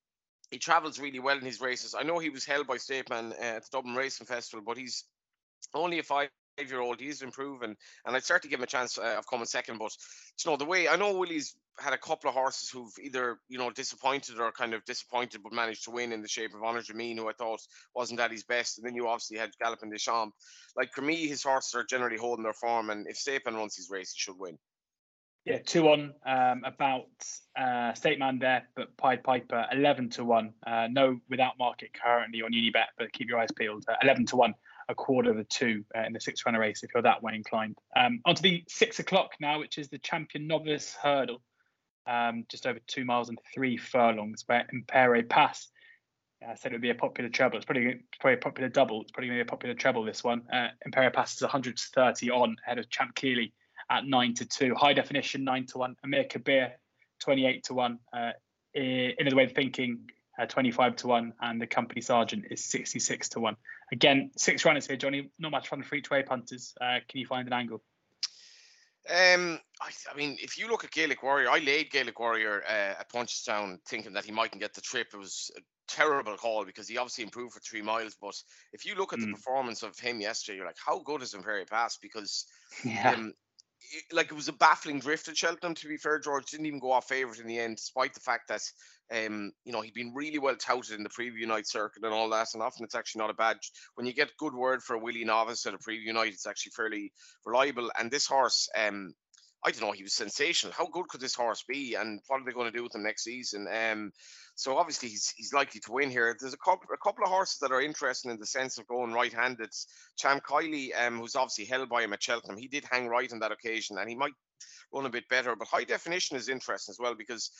he 0.52 0.58
travels 0.58 1.00
really 1.00 1.20
well 1.20 1.38
in 1.38 1.46
his 1.46 1.62
races. 1.62 1.96
I 1.98 2.04
know 2.04 2.20
he 2.20 2.30
was 2.30 2.46
held 2.46 2.68
by 2.68 2.78
State 2.78 3.10
Man 3.10 3.34
uh, 3.40 3.44
at 3.44 3.64
the 3.64 3.70
Dublin 3.72 3.96
Racing 3.96 4.28
Festival, 4.28 4.64
but 4.66 4.78
he's 4.78 5.06
only 5.74 6.00
a 6.00 6.04
five 6.04 6.30
year 6.58 6.80
old. 6.80 7.00
He's 7.00 7.22
improving, 7.22 7.76
and 8.06 8.16
I'd 8.16 8.24
certainly 8.24 8.52
give 8.52 8.60
him 8.60 8.64
a 8.64 8.68
chance 8.68 8.98
uh, 8.98 9.16
of 9.18 9.28
coming 9.28 9.46
second. 9.46 9.80
But 9.80 9.92
you 10.44 10.52
know, 10.52 10.58
the 10.58 10.66
way 10.66 10.88
I 10.88 10.96
know 10.96 11.18
Willie's 11.18 11.56
had 11.80 11.94
a 11.94 11.98
couple 11.98 12.30
of 12.30 12.36
horses 12.36 12.70
who've 12.70 12.94
either 13.02 13.40
you 13.50 13.58
know 13.58 13.72
disappointed 13.72 14.40
or 14.40 14.52
kind 14.52 14.74
of 14.74 14.86
disappointed, 14.86 15.42
but 15.44 15.52
managed 15.52 15.84
to 15.86 15.92
win 15.92 16.12
in 16.12 16.22
the 16.22 16.28
shape 16.28 16.54
of 16.54 16.64
Honor 16.64 16.82
Jameen, 16.82 17.18
who 17.18 17.28
I 17.28 17.34
thought 17.34 17.62
wasn't 17.94 18.20
at 18.20 18.32
his 18.32 18.44
best. 18.44 18.78
And 18.78 18.88
then 18.88 18.96
you 18.96 19.08
obviously 19.08 19.38
had 19.38 19.52
Galopin 19.62 19.92
Des 19.92 19.98
Champs. 19.98 20.36
Like 20.78 20.94
for 20.94 21.02
me, 21.02 21.28
his 21.28 21.44
horses 21.44 21.76
are 21.76 21.84
generally 21.84 22.18
holding 22.18 22.44
their 22.44 22.54
form, 22.54 22.90
and 22.90 23.08
if 23.08 23.18
State 23.18 23.46
Man 23.46 23.56
runs 23.56 23.76
his 23.76 23.90
race, 23.90 24.14
he 24.14 24.20
should 24.20 24.40
win. 24.40 24.58
Yeah, 25.46 25.60
two 25.64 25.90
on 25.90 26.12
um, 26.26 26.64
about 26.66 27.06
uh, 27.56 27.94
State 27.94 28.18
Man 28.18 28.40
there, 28.40 28.68
but 28.76 28.98
Pied 28.98 29.24
Piper 29.24 29.68
eleven 29.72 30.10
to 30.12 30.26
one. 30.26 30.54
Uh, 30.66 30.88
no, 30.90 31.20
without 31.30 31.60
market 31.60 31.92
currently 31.94 32.42
on 32.42 32.52
Unibet, 32.52 32.88
but 32.98 33.14
keep 33.14 33.30
your 33.30 33.38
eyes 33.38 33.52
peeled. 33.56 33.86
Uh, 33.88 33.94
eleven 34.02 34.26
to 34.26 34.38
one, 34.38 34.56
a 34.90 34.96
quarter 34.96 35.30
of 35.30 35.38
the 35.38 35.44
two 35.44 35.86
uh, 35.96 36.02
in 36.02 36.14
the 36.14 36.20
six 36.20 36.48
runner 36.48 36.60
race 36.60 36.82
if 36.82 36.90
you're 36.96 37.04
that 37.04 37.22
way 37.22 37.36
inclined. 37.36 37.78
Um, 37.96 38.22
onto 38.26 38.42
the 38.42 38.64
six 38.68 38.98
o'clock 38.98 39.34
now, 39.40 39.60
which 39.60 39.78
is 39.78 39.88
the 39.90 40.00
Champion 40.00 40.48
Novice 40.48 40.98
Hurdle, 41.00 41.44
um, 42.08 42.46
just 42.50 42.66
over 42.66 42.80
two 42.88 43.06
miles 43.06 43.30
and 43.30 43.38
three 43.54 43.78
furlongs, 43.78 44.44
where 44.48 44.66
Impaire 44.74 45.16
Et 45.20 45.30
Passe. 45.30 45.68
I 46.48 46.56
said 46.56 46.72
it 46.72 46.76
would 46.76 46.82
be 46.82 46.90
a 46.90 46.96
popular 46.96 47.30
treble. 47.30 47.58
It's 47.58 47.66
probably, 47.66 48.02
probably 48.20 48.36
a 48.36 48.38
popular 48.38 48.70
double. 48.70 49.02
It's 49.02 49.12
probably 49.12 49.30
going 49.30 49.40
to 49.40 49.46
be 49.46 49.48
a 49.48 49.50
popular 49.50 49.74
treble. 49.74 50.04
This 50.04 50.24
one, 50.24 50.44
uh, 50.52 50.68
Impaire 50.86 51.06
Et 51.06 51.14
Passe 51.14 51.38
is 51.38 51.42
130 51.42 52.32
on 52.32 52.56
ahead 52.66 52.78
of 52.78 52.90
Champ 52.90 53.16
Kiely 53.16 53.52
at 53.90 54.06
nine 54.06 54.34
to 54.36 54.46
two. 54.46 54.76
High 54.76 54.94
definition 54.94 55.44
nine 55.44 55.66
to 55.68 55.78
one. 55.78 55.96
Amir 56.04 56.26
Kabir 56.26 56.74
twenty 57.20 57.46
eight 57.46 57.66
to 57.66 57.74
one. 57.74 58.00
Uh, 58.14 58.32
in 58.74 59.30
the 59.30 59.36
way 59.36 59.46
of 59.46 59.54
thinking, 59.54 60.10
uh, 60.40 60.46
twenty 60.46 60.72
five 60.72 60.96
to 60.98 61.08
one, 61.08 61.34
and 61.42 61.62
the 61.62 61.68
company 61.68 62.02
sergeant 62.02 62.46
is 62.52 62.64
sixty 62.64 63.00
six 63.00 63.30
to 63.30 63.40
one. 63.40 63.56
Again, 63.92 64.32
six 64.38 64.66
runners 64.66 64.88
here, 64.88 64.98
Johnny. 64.98 65.30
Not 65.40 65.52
much 65.52 65.70
fun 65.70 65.84
for 65.84 65.96
each 65.96 66.10
way 66.10 66.24
punters. 66.24 66.74
Uh, 66.80 67.00
can 67.08 67.20
you 67.20 67.28
find 67.28 67.48
an 67.48 67.54
angle? 67.54 67.82
Um, 69.08 69.60
I, 69.80 69.92
I, 70.12 70.18
mean, 70.18 70.38
if 70.42 70.58
you 70.58 70.68
look 70.68 70.84
at 70.84 70.90
Gaelic 70.90 71.22
Warrior, 71.22 71.50
I 71.50 71.60
laid 71.60 71.92
Gaelic 71.92 72.20
Warrior 72.20 72.64
uh, 72.68 73.00
at 73.00 73.12
Punchestown 73.12 73.78
thinking 73.88 74.14
that 74.14 74.26
he 74.26 74.32
mightn't 74.32 74.62
get 74.62 74.74
the 74.74 74.82
trip. 74.82 75.10
It 75.14 75.18
was 75.18 75.52
a 75.56 75.62
terrible 75.88 76.36
call 76.38 76.66
because 76.66 76.88
he 76.88 76.98
obviously 76.98 77.24
improved 77.24 77.54
for 77.54 77.60
three 77.60 77.84
miles. 77.84 78.16
But 78.20 78.36
if 78.74 78.84
you 78.84 78.96
look 78.96 79.14
at 79.14 79.20
mm. 79.20 79.28
the 79.28 79.34
performance 79.34 79.84
of 79.84 79.98
him 80.00 80.22
yesterday, 80.22 80.58
you're 80.58 80.66
like, 80.66 80.78
how 80.84 81.00
good 81.00 81.22
is 81.22 81.36
Impaire 81.36 81.62
Et 81.62 81.70
Passe? 81.70 82.00
Because 82.02 82.46
yeah. 82.84 83.12
um, 83.12 83.34
like 84.12 84.28
it 84.28 84.36
was 84.36 84.48
a 84.48 84.54
baffling 84.54 85.00
drift 85.00 85.28
at 85.28 85.38
Cheltenham. 85.38 85.76
To 85.76 85.88
be 85.88 85.98
fair, 85.98 86.20
George 86.20 86.46
didn't 86.46 86.66
even 86.66 86.80
go 86.80 86.92
off 86.92 87.08
favourite 87.08 87.40
in 87.40 87.48
the 87.48 87.60
end, 87.60 87.78
despite 87.78 88.14
the 88.14 88.20
fact 88.20 88.50
that 88.50 88.62
um, 89.12 89.52
you 89.66 89.72
know 89.72 89.82
he'd 89.82 89.94
been 89.94 90.14
really 90.14 90.40
well 90.40 90.56
touted 90.56 90.96
in 90.96 91.04
the 91.04 91.10
preview 91.10 91.48
night 91.48 91.68
circuit 91.68 92.04
and 92.04 92.14
all 92.14 92.30
that. 92.30 92.48
And 92.54 92.64
often 92.64 92.84
it's 92.84 92.96
actually 92.96 93.20
not 93.20 93.30
a 93.30 93.36
bad 93.36 93.58
when 93.96 94.08
you 94.08 94.14
get 94.14 94.38
good 94.38 94.54
word 94.54 94.84
for 94.84 94.96
a 94.96 95.00
Willie 95.00 95.26
Novice 95.26 95.66
at 95.66 95.74
a 95.74 95.78
preview 95.78 96.14
night. 96.14 96.34
It's 96.34 96.48
actually 96.48 96.74
fairly 96.76 97.12
reliable. 97.46 97.92
And 98.00 98.10
this 98.10 98.26
horse, 98.26 98.70
um, 98.78 99.14
I 99.66 99.72
don't 99.72 99.82
know, 99.82 99.92
he 99.94 100.04
was 100.04 100.14
sensational. 100.14 100.74
How 100.78 100.86
good 100.86 101.08
could 101.08 101.22
this 101.22 101.34
horse 101.34 101.64
be? 101.68 101.96
And 101.96 102.20
what 102.28 102.40
are 102.40 102.46
they 102.46 102.52
going 102.52 102.72
to 102.72 102.78
do 102.78 102.84
with 102.84 102.94
him 102.94 103.04
next 103.04 103.24
season? 103.24 103.68
Um, 103.68 104.12
so 104.54 104.78
obviously 104.78 105.10
he's 105.10 105.34
he's 105.36 105.54
likely 105.54 105.82
to 105.82 105.92
win 105.92 106.12
here. 106.12 106.36
There's 106.40 106.54
a 106.54 106.58
couple 106.58 106.88
a 106.94 106.98
couple 106.98 107.24
of 107.24 107.32
horses 107.32 107.58
that 107.62 107.72
are 107.72 107.82
interesting 107.82 108.30
in 108.30 108.38
the 108.38 108.46
sense 108.46 108.78
of 108.78 108.88
going 108.88 109.12
right-handed. 109.12 109.72
Champ 110.18 110.44
Kiely, 110.44 110.90
um, 110.96 111.20
who's 111.20 111.36
obviously 111.36 111.66
held 111.66 111.90
by 111.90 112.04
him 112.04 112.14
at 112.14 112.22
Cheltenham, 112.22 112.58
he 112.58 112.68
did 112.68 112.86
hang 112.90 113.08
right 113.08 113.32
on 113.34 113.40
that 113.40 113.52
occasion, 113.52 113.98
and 113.98 114.08
he 114.08 114.16
might 114.16 114.34
run 114.94 115.06
a 115.06 115.10
bit 115.10 115.28
better. 115.30 115.56
But 115.56 115.68
high 115.68 115.84
definition 115.84 116.38
is 116.38 116.50
interesting 116.50 116.94
as 116.94 117.00
well 117.00 117.16
because 117.16 117.52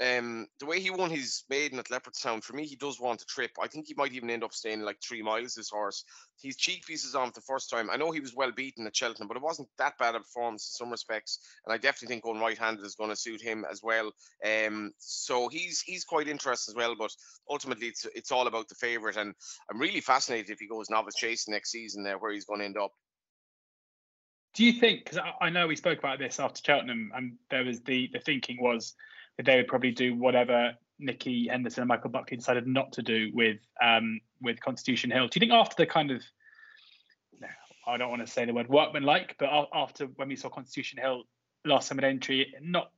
um, 0.00 0.48
the 0.58 0.66
way 0.66 0.80
he 0.80 0.90
won 0.90 1.10
his 1.10 1.44
maiden 1.48 1.78
at 1.78 1.86
Leopardstown, 1.86 2.42
for 2.42 2.54
me, 2.54 2.66
he 2.66 2.74
does 2.74 3.00
want 3.00 3.22
a 3.22 3.26
trip. 3.26 3.52
I 3.62 3.68
think 3.68 3.86
he 3.86 3.94
might 3.94 4.12
even 4.12 4.30
end 4.30 4.42
up 4.42 4.52
staying 4.52 4.82
like 4.82 4.98
three 5.00 5.22
miles. 5.22 5.54
This 5.54 5.70
horse, 5.70 6.04
he's 6.36 6.56
cheek 6.56 6.84
pieces 6.84 7.14
on 7.14 7.30
the 7.34 7.40
first 7.40 7.70
time. 7.70 7.88
I 7.90 7.96
know 7.96 8.10
he 8.10 8.20
was 8.20 8.34
well 8.34 8.50
beaten 8.50 8.86
at 8.86 8.96
Cheltenham, 8.96 9.28
but 9.28 9.36
it 9.36 9.42
wasn't 9.42 9.68
that 9.78 9.96
bad 9.98 10.16
a 10.16 10.18
performance 10.18 10.68
in 10.68 10.84
some 10.84 10.90
respects. 10.90 11.38
And 11.64 11.72
I 11.72 11.76
definitely 11.76 12.08
think 12.08 12.24
going 12.24 12.40
right-handed 12.40 12.84
is 12.84 12.96
going 12.96 13.10
to 13.10 13.16
suit 13.16 13.40
him 13.40 13.64
as 13.70 13.82
well. 13.82 14.10
Um, 14.44 14.92
so 14.98 15.48
he's 15.48 15.80
he's 15.80 16.04
quite 16.04 16.26
interesting 16.26 16.72
as 16.72 16.76
well. 16.76 16.96
But 16.98 17.12
ultimately, 17.48 17.86
it's 17.86 18.04
it's 18.16 18.32
all 18.32 18.48
about 18.48 18.68
the 18.68 18.74
favourite, 18.74 19.16
and 19.16 19.32
I'm 19.70 19.78
really 19.80 20.00
fascinated 20.00 20.50
if 20.50 20.58
he 20.58 20.66
goes 20.66 20.90
novice 20.90 21.14
chasing 21.14 21.52
next 21.52 21.70
season 21.70 22.02
there, 22.02 22.18
where 22.18 22.32
he's 22.32 22.46
going 22.46 22.60
to 22.60 22.66
end 22.66 22.78
up. 22.78 22.90
Do 24.54 24.64
you 24.64 24.72
think? 24.72 25.04
Because 25.04 25.18
I, 25.18 25.46
I 25.46 25.50
know 25.50 25.66
we 25.66 25.76
spoke 25.76 25.98
about 25.98 26.18
this 26.18 26.40
after 26.40 26.60
Cheltenham, 26.64 27.12
and 27.14 27.36
there 27.50 27.64
was 27.64 27.80
the 27.80 28.08
the 28.12 28.20
thinking 28.20 28.58
was 28.60 28.94
that 29.36 29.46
they 29.46 29.56
would 29.56 29.68
probably 29.68 29.90
do 29.90 30.14
whatever 30.14 30.72
Nicky 30.98 31.48
Henderson 31.48 31.82
and 31.82 31.88
Michael 31.88 32.10
Buckley 32.10 32.36
decided 32.36 32.66
not 32.66 32.92
to 32.92 33.02
do 33.02 33.30
with 33.34 33.58
um, 33.82 34.20
with 34.40 34.60
Constitution 34.60 35.10
Hill. 35.10 35.28
Do 35.28 35.32
you 35.34 35.40
think 35.40 35.52
after 35.52 35.74
the 35.76 35.86
kind 35.86 36.10
of 36.10 36.22
I 37.86 37.96
don't 37.96 38.10
want 38.10 38.26
to 38.26 38.32
say 38.32 38.44
the 38.44 38.54
word 38.54 38.68
workman-like, 38.68 39.36
but 39.38 39.68
after 39.74 40.06
when 40.06 40.28
we 40.28 40.36
saw 40.36 40.48
Constitution 40.48 40.98
Hill 41.00 41.24
last 41.64 41.88
summer 41.88 42.04
entry, 42.04 42.54
not 42.62 42.90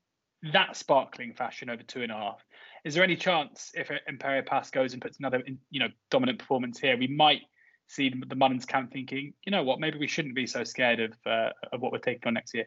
that 0.53 0.77
sparkling 0.77 1.33
fashion 1.33 1.71
over 1.71 1.83
two 1.83 2.03
and 2.03 2.13
a 2.13 2.15
half. 2.15 2.45
Is 2.85 2.95
there 2.95 3.03
any 3.03 3.17
chance 3.17 3.73
if 3.75 3.91
Impaire 4.09 4.39
Et 4.39 4.47
Passe 4.47 4.71
goes 4.71 4.93
and 4.93 5.03
puts 5.03 5.19
another, 5.19 5.43
you 5.71 5.81
know, 5.81 5.89
dominant 6.11 6.39
performance 6.39 6.79
here, 6.79 6.97
we 6.97 7.09
might 7.09 7.43
see 7.89 8.13
the 8.27 8.35
Mullins 8.35 8.65
camp 8.65 8.93
thinking, 8.93 9.33
you 9.45 9.53
know 9.53 9.63
what, 9.63 9.81
maybe 9.81 9.99
we 9.99 10.09
shouldn't 10.09 10.35
be 10.35 10.47
so 10.47 10.65
scared 10.65 11.01
of 11.01 11.13
uh, 11.27 11.51
of 11.73 11.81
what 11.81 11.93
we're 11.93 11.99
taking 11.99 12.27
on 12.27 12.35
next 12.35 12.55
year 12.55 12.67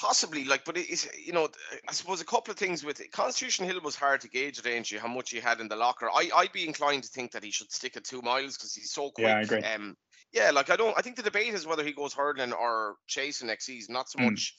possibly 0.00 0.44
like 0.44 0.64
but 0.64 0.76
it's 0.76 1.08
you 1.18 1.32
know 1.32 1.48
i 1.88 1.92
suppose 1.92 2.20
a 2.20 2.24
couple 2.24 2.50
of 2.50 2.56
things 2.56 2.84
with 2.84 3.00
it. 3.00 3.12
constitution 3.12 3.66
hill 3.66 3.80
was 3.82 3.96
hard 3.96 4.20
to 4.20 4.28
gauge 4.28 4.58
at 4.58 4.66
Aintree 4.66 4.98
how 4.98 5.08
much 5.08 5.30
he 5.30 5.38
had 5.38 5.60
in 5.60 5.68
the 5.68 5.76
locker 5.76 6.08
i 6.08 6.30
i'd 6.36 6.52
be 6.52 6.66
inclined 6.66 7.02
to 7.02 7.08
think 7.08 7.32
that 7.32 7.44
he 7.44 7.50
should 7.50 7.70
stick 7.70 7.96
at 7.96 8.04
two 8.04 8.22
miles 8.22 8.56
because 8.56 8.74
he's 8.74 8.92
so 8.92 9.10
quick 9.10 9.26
yeah, 9.26 9.36
I 9.36 9.40
agree. 9.40 9.62
um 9.62 9.96
yeah 10.32 10.50
like 10.52 10.70
i 10.70 10.76
don't 10.76 10.96
i 10.96 11.02
think 11.02 11.16
the 11.16 11.22
debate 11.22 11.52
is 11.52 11.66
whether 11.66 11.84
he 11.84 11.92
goes 11.92 12.14
hurdling 12.14 12.52
or 12.52 12.96
chasing 13.08 13.48
next 13.48 13.66
season 13.66 13.92
not 13.92 14.08
so 14.08 14.20
mm. 14.20 14.52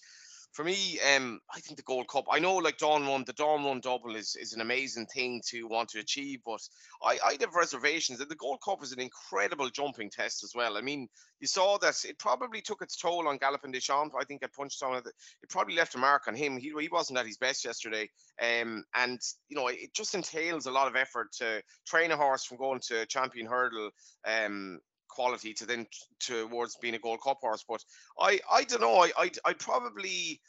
For 0.51 0.65
me, 0.65 0.99
um, 1.15 1.39
I 1.53 1.61
think 1.61 1.77
the 1.77 1.83
Gold 1.83 2.09
Cup. 2.09 2.25
I 2.29 2.39
know, 2.39 2.55
like 2.55 2.77
Dawn 2.77 3.07
Run, 3.07 3.23
the 3.25 3.33
Dawn 3.33 3.63
Run 3.63 3.79
double 3.79 4.15
is, 4.15 4.35
is 4.35 4.51
an 4.53 4.59
amazing 4.59 5.05
thing 5.05 5.41
to 5.47 5.67
want 5.67 5.89
to 5.89 5.99
achieve, 5.99 6.39
but 6.45 6.59
I 7.01 7.17
I 7.23 7.37
have 7.39 7.55
reservations. 7.55 8.19
And 8.19 8.29
the 8.29 8.35
Gold 8.35 8.59
Cup 8.63 8.83
is 8.83 8.91
an 8.91 8.99
incredible 8.99 9.69
jumping 9.69 10.09
test 10.09 10.43
as 10.43 10.51
well. 10.53 10.77
I 10.77 10.81
mean, 10.81 11.07
you 11.39 11.47
saw 11.47 11.77
that 11.79 11.95
it 12.03 12.19
probably 12.19 12.61
took 12.61 12.81
its 12.81 12.97
toll 12.97 13.29
on 13.29 13.39
Galopin 13.39 13.71
Des 13.71 13.79
Champs. 13.79 14.15
I 14.19 14.25
think 14.25 14.43
at 14.43 14.53
Punchestown, 14.53 14.97
it 15.05 15.49
probably 15.49 15.75
left 15.75 15.95
a 15.95 15.97
mark 15.97 16.27
on 16.27 16.35
him. 16.35 16.57
He 16.57 16.73
he 16.79 16.89
wasn't 16.91 17.19
at 17.19 17.25
his 17.25 17.37
best 17.37 17.63
yesterday, 17.63 18.09
um, 18.41 18.83
and 18.93 19.19
you 19.47 19.55
know 19.55 19.67
it 19.67 19.93
just 19.93 20.15
entails 20.15 20.65
a 20.65 20.71
lot 20.71 20.87
of 20.87 20.97
effort 20.97 21.31
to 21.39 21.61
train 21.87 22.11
a 22.11 22.17
horse 22.17 22.43
from 22.43 22.57
going 22.57 22.81
to 22.87 23.01
a 23.01 23.05
champion 23.05 23.47
hurdle, 23.47 23.89
um, 24.27 24.79
quality 25.11 25.53
to 25.53 25.65
then 25.65 25.85
towards 26.19 26.77
being 26.77 26.95
a 26.95 26.99
Gold 26.99 27.19
Cup 27.23 27.37
horse. 27.41 27.63
But 27.67 27.83
I 28.19 28.39
I 28.51 28.63
don't 28.63 28.81
know. 28.81 29.03
I 29.03 29.11
I 29.17 29.31
I 29.45 29.53
probably. 29.53 30.41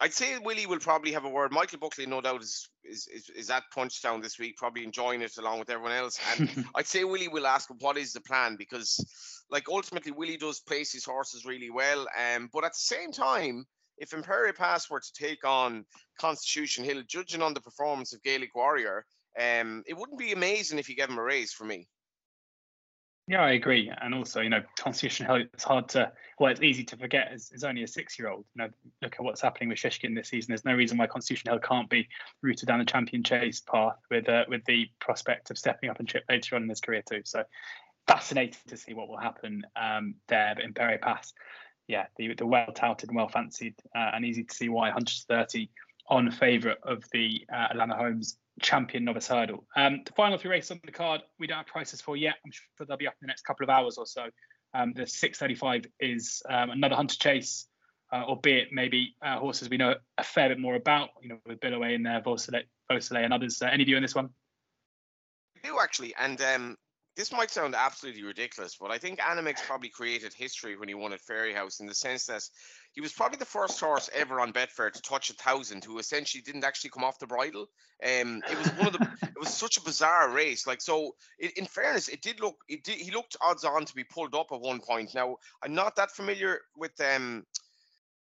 I'd 0.00 0.12
say 0.12 0.36
Willie 0.38 0.66
will 0.66 0.80
probably 0.80 1.12
have 1.12 1.24
a 1.24 1.28
word. 1.28 1.52
Michael 1.52 1.78
Buckley, 1.78 2.04
no 2.04 2.20
doubt, 2.20 2.42
is 2.42 2.68
is 2.82 3.06
is, 3.06 3.28
is 3.30 3.50
at 3.50 3.62
Punchestown 3.74 4.22
this 4.22 4.38
week, 4.38 4.56
probably 4.56 4.82
enjoying 4.82 5.22
it 5.22 5.36
along 5.38 5.60
with 5.60 5.70
everyone 5.70 5.92
else. 5.92 6.18
And 6.36 6.66
I'd 6.74 6.86
say 6.86 7.04
Willie 7.04 7.28
will 7.28 7.46
ask 7.46 7.70
him 7.70 7.76
what 7.80 7.96
is 7.96 8.12
the 8.12 8.20
plan 8.20 8.56
because, 8.56 8.98
like, 9.50 9.68
ultimately 9.68 10.10
Willie 10.10 10.36
does 10.36 10.58
place 10.60 10.92
his 10.92 11.04
horses 11.04 11.44
really 11.44 11.70
well. 11.70 12.08
Um, 12.18 12.50
but 12.52 12.64
at 12.64 12.72
the 12.72 12.78
same 12.78 13.12
time, 13.12 13.64
if 13.98 14.12
Impaire 14.12 14.48
Et 14.48 14.56
Passe 14.56 14.90
were 14.90 15.00
to 15.00 15.12
take 15.14 15.46
on 15.46 15.84
Constitution 16.18 16.84
Hill, 16.84 17.02
judging 17.06 17.42
on 17.42 17.54
the 17.54 17.60
performance 17.60 18.12
of 18.12 18.22
Gaelic 18.22 18.54
Warrior, 18.54 19.06
um, 19.38 19.82
it 19.86 19.96
wouldn't 19.96 20.18
be 20.18 20.32
amazing 20.32 20.78
if 20.78 20.88
you 20.88 20.96
gave 20.96 21.08
him 21.08 21.18
a 21.18 21.22
raise 21.22 21.52
for 21.52 21.64
me. 21.64 21.88
Yeah, 23.26 23.42
I 23.42 23.52
agree. 23.52 23.90
And 24.02 24.14
also, 24.14 24.42
you 24.42 24.50
know, 24.50 24.62
Constitution 24.78 25.24
Hill, 25.24 25.46
it's 25.54 25.64
hard 25.64 25.88
to, 25.90 26.12
well, 26.38 26.52
it's 26.52 26.60
easy 26.60 26.84
to 26.84 26.96
forget 26.96 27.30
it's, 27.32 27.50
it's 27.52 27.64
only 27.64 27.82
a 27.82 27.88
six 27.88 28.18
year 28.18 28.28
old. 28.28 28.44
You 28.54 28.64
know, 28.64 28.68
look 29.00 29.14
at 29.14 29.22
what's 29.24 29.40
happening 29.40 29.70
with 29.70 29.78
Shishkin 29.78 30.14
this 30.14 30.28
season. 30.28 30.50
There's 30.50 30.66
no 30.66 30.74
reason 30.74 30.98
why 30.98 31.06
Constitution 31.06 31.50
Hill 31.50 31.58
can't 31.60 31.88
be 31.88 32.06
rooted 32.42 32.68
down 32.68 32.80
the 32.80 32.84
champion 32.84 33.22
chase 33.22 33.60
path 33.60 33.96
with 34.10 34.28
uh, 34.28 34.44
with 34.48 34.62
the 34.66 34.90
prospect 35.00 35.50
of 35.50 35.56
stepping 35.56 35.88
up 35.88 36.00
and 36.00 36.08
chip 36.08 36.24
later 36.28 36.56
on 36.56 36.64
in 36.64 36.68
his 36.68 36.82
career, 36.82 37.02
too. 37.08 37.22
So 37.24 37.44
fascinating 38.06 38.60
to 38.68 38.76
see 38.76 38.92
what 38.92 39.08
will 39.08 39.16
happen 39.16 39.62
um, 39.74 40.16
there. 40.28 40.52
But 40.54 40.64
Impaire 40.64 40.92
Et 40.92 41.00
Passe, 41.00 41.32
yeah, 41.88 42.06
the, 42.18 42.34
the 42.34 42.44
well 42.44 42.72
touted 42.74 43.08
and 43.08 43.16
well 43.16 43.28
fancied, 43.28 43.76
uh, 43.96 44.10
and 44.12 44.26
easy 44.26 44.44
to 44.44 44.54
see 44.54 44.68
why 44.68 44.88
130 44.88 45.70
on 46.08 46.30
favourite 46.30 46.78
of 46.82 47.04
the 47.12 47.46
uh, 47.50 47.68
Alanna 47.68 47.96
Homes 47.96 48.36
champion 48.62 49.04
novice 49.04 49.28
hurdle. 49.28 49.66
Um, 49.76 50.00
the 50.04 50.12
final 50.12 50.38
three 50.38 50.50
races 50.50 50.70
on 50.70 50.80
the 50.84 50.92
card, 50.92 51.22
we 51.38 51.46
don't 51.46 51.58
have 51.58 51.66
prices 51.66 52.00
for 52.00 52.16
yet. 52.16 52.34
I'm 52.44 52.52
sure 52.52 52.86
they'll 52.86 52.96
be 52.96 53.06
up 53.06 53.14
in 53.14 53.26
the 53.26 53.28
next 53.28 53.42
couple 53.42 53.64
of 53.64 53.70
hours 53.70 53.98
or 53.98 54.06
so. 54.06 54.26
Um, 54.74 54.92
the 54.94 55.06
635 55.06 55.86
is 56.00 56.42
um, 56.48 56.70
another 56.70 56.96
hunter 56.96 57.16
chase, 57.16 57.66
uh, 58.12 58.24
albeit 58.24 58.68
maybe 58.72 59.14
uh, 59.24 59.38
horses 59.38 59.68
we 59.68 59.76
know 59.76 59.94
a 60.18 60.24
fair 60.24 60.48
bit 60.48 60.58
more 60.58 60.74
about, 60.74 61.10
you 61.22 61.28
know, 61.28 61.38
with 61.46 61.60
Billaway 61.60 61.94
in 61.94 62.02
there, 62.02 62.20
Vaucelet, 62.20 62.66
and 62.90 63.32
others. 63.32 63.62
Uh, 63.62 63.66
any 63.66 63.84
view 63.84 63.96
on 63.96 64.02
this 64.02 64.14
one? 64.14 64.30
I 65.56 65.66
do 65.66 65.78
actually, 65.80 66.14
and 66.18 66.40
um, 66.42 66.76
this 67.16 67.32
might 67.32 67.50
sound 67.50 67.74
absolutely 67.74 68.24
ridiculous, 68.24 68.76
but 68.80 68.90
I 68.90 68.98
think 68.98 69.20
Annamix 69.20 69.62
probably 69.66 69.88
created 69.88 70.32
history 70.32 70.76
when 70.76 70.88
he 70.88 70.94
won 70.94 71.12
at 71.12 71.20
Fairyhouse 71.20 71.80
in 71.80 71.86
the 71.86 71.94
sense 71.94 72.26
that 72.26 72.42
he 72.92 73.00
was 73.00 73.12
probably 73.12 73.38
the 73.38 73.44
first 73.44 73.78
horse 73.80 74.10
ever 74.12 74.40
on 74.40 74.52
Betfair 74.52 74.92
to 74.92 75.02
touch 75.02 75.30
a 75.30 75.34
thousand 75.34 75.84
who 75.84 75.98
essentially 75.98 76.42
didn't 76.42 76.64
actually 76.64 76.90
come 76.90 77.04
off 77.04 77.18
the 77.18 77.26
bridle. 77.26 77.68
Um, 78.02 78.42
it 78.50 78.58
was 78.58 78.68
one 78.74 78.88
of 78.88 78.92
the. 78.94 79.08
it 79.22 79.38
was 79.38 79.52
such 79.52 79.76
a 79.76 79.82
bizarre 79.82 80.30
race. 80.30 80.66
Like 80.66 80.80
so, 80.80 81.14
it, 81.38 81.56
in 81.56 81.66
fairness, 81.66 82.08
it 82.08 82.22
did 82.22 82.40
look. 82.40 82.56
It 82.68 82.84
did. 82.84 82.96
He 82.96 83.10
looked 83.10 83.36
odds 83.40 83.64
on 83.64 83.84
to 83.84 83.94
be 83.94 84.04
pulled 84.04 84.34
up 84.34 84.48
at 84.52 84.60
one 84.60 84.80
point. 84.80 85.14
Now 85.14 85.36
I'm 85.62 85.74
not 85.74 85.96
that 85.96 86.10
familiar 86.10 86.60
with 86.76 86.92
um 87.00 87.44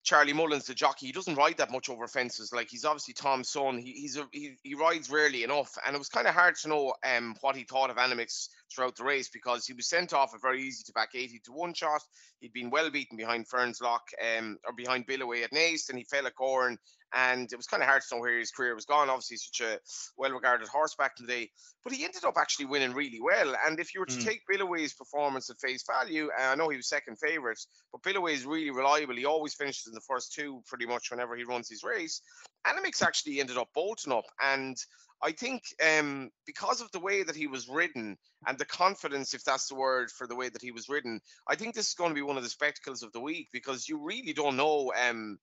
Charlie 0.03 0.33
Mullins, 0.33 0.65
the 0.65 0.73
jockey, 0.73 1.07
he 1.07 1.11
doesn't 1.13 1.35
ride 1.35 1.57
that 1.57 1.71
much 1.71 1.89
over 1.89 2.07
fences. 2.07 2.51
Like 2.51 2.69
he's 2.69 2.83
obviously 2.83 3.13
Tom's 3.13 3.49
son. 3.49 3.77
He, 3.77 3.93
he's 3.93 4.17
a, 4.17 4.27
he, 4.31 4.55
he 4.61 4.75
rides 4.75 5.09
rarely 5.09 5.43
enough, 5.43 5.77
and 5.85 5.95
it 5.95 5.99
was 5.99 6.09
kind 6.09 6.27
of 6.27 6.33
hard 6.33 6.55
to 6.57 6.67
know 6.67 6.93
um 7.05 7.35
what 7.41 7.55
he 7.55 7.63
thought 7.63 7.89
of 7.89 7.97
Annamix 7.97 8.49
throughout 8.73 8.95
the 8.95 9.03
race 9.03 9.29
because 9.29 9.65
he 9.65 9.73
was 9.73 9.89
sent 9.89 10.13
off 10.13 10.33
a 10.33 10.39
very 10.39 10.61
easy 10.61 10.83
to 10.85 10.93
back 10.93 11.09
80 11.15 11.41
to 11.45 11.51
one 11.51 11.73
shot. 11.73 12.01
He'd 12.39 12.53
been 12.53 12.69
well 12.69 12.89
beaten 12.89 13.17
behind 13.17 13.47
Ferns 13.47 13.81
Lock 13.81 14.03
um, 14.37 14.57
or 14.65 14.73
behind 14.73 15.05
Billaway 15.05 15.43
at 15.43 15.51
Naas, 15.51 15.89
and 15.89 15.97
he 15.97 16.05
fell 16.05 16.27
at 16.27 16.35
Gowran 16.35 16.77
and 17.13 17.51
it 17.51 17.55
was 17.55 17.67
kind 17.67 17.83
of 17.83 17.89
hard 17.89 18.01
to 18.01 18.15
know 18.15 18.21
where 18.21 18.39
his 18.39 18.51
career 18.51 18.73
was 18.73 18.85
gone. 18.85 19.09
Obviously, 19.09 19.37
such 19.37 19.61
a 19.61 19.79
well-regarded 20.17 20.67
horse 20.67 20.95
back 20.95 21.13
in 21.19 21.25
the 21.25 21.31
day, 21.31 21.49
but 21.83 21.93
he 21.93 22.03
ended 22.03 22.25
up 22.25 22.35
actually 22.37 22.65
winning 22.65 22.93
really 22.93 23.19
well. 23.21 23.55
And 23.65 23.79
if 23.79 23.93
you 23.93 23.99
were 23.99 24.07
to 24.07 24.17
mm. 24.17 24.25
take 24.25 24.41
Billaway's 24.49 24.93
performance 24.93 25.49
at 25.49 25.59
face 25.59 25.83
value, 25.85 26.29
I 26.37 26.55
know 26.55 26.69
he 26.69 26.77
was 26.77 26.89
second 26.89 27.17
favourite, 27.19 27.59
but 27.91 28.03
Billaway 28.03 28.33
is 28.33 28.45
really 28.45 28.71
reliable. 28.71 29.15
He 29.15 29.25
always 29.25 29.53
finishes 29.53 29.87
in 29.87 29.93
the 29.93 30.01
first 30.07 30.33
two 30.33 30.61
pretty 30.65 30.85
much 30.85 31.11
whenever 31.11 31.35
he 31.35 31.43
runs 31.43 31.69
his 31.69 31.83
race. 31.83 32.21
Annamix 32.65 33.03
actually 33.03 33.39
ended 33.39 33.57
up 33.57 33.67
bolting 33.75 34.13
up, 34.13 34.25
and 34.43 34.75
I 35.23 35.31
think 35.31 35.63
um, 35.81 36.29
because 36.45 36.81
of 36.81 36.91
the 36.91 36.99
way 36.99 37.23
that 37.23 37.35
he 37.35 37.47
was 37.47 37.69
ridden 37.69 38.17
and 38.45 38.57
the 38.57 38.65
confidence, 38.65 39.33
if 39.33 39.43
that's 39.43 39.69
the 39.69 39.75
word 39.75 40.11
for 40.11 40.27
the 40.27 40.35
way 40.35 40.49
that 40.49 40.61
he 40.61 40.71
was 40.71 40.89
ridden, 40.89 41.21
I 41.47 41.55
think 41.55 41.75
this 41.75 41.87
is 41.87 41.93
going 41.93 42.09
to 42.09 42.15
be 42.15 42.21
one 42.21 42.35
of 42.37 42.43
the 42.43 42.49
spectacles 42.49 43.03
of 43.03 43.13
the 43.13 43.21
week 43.21 43.47
because 43.53 43.87
you 43.87 44.03
really 44.03 44.33
don't 44.33 44.57
know. 44.57 44.91
Um, 45.09 45.39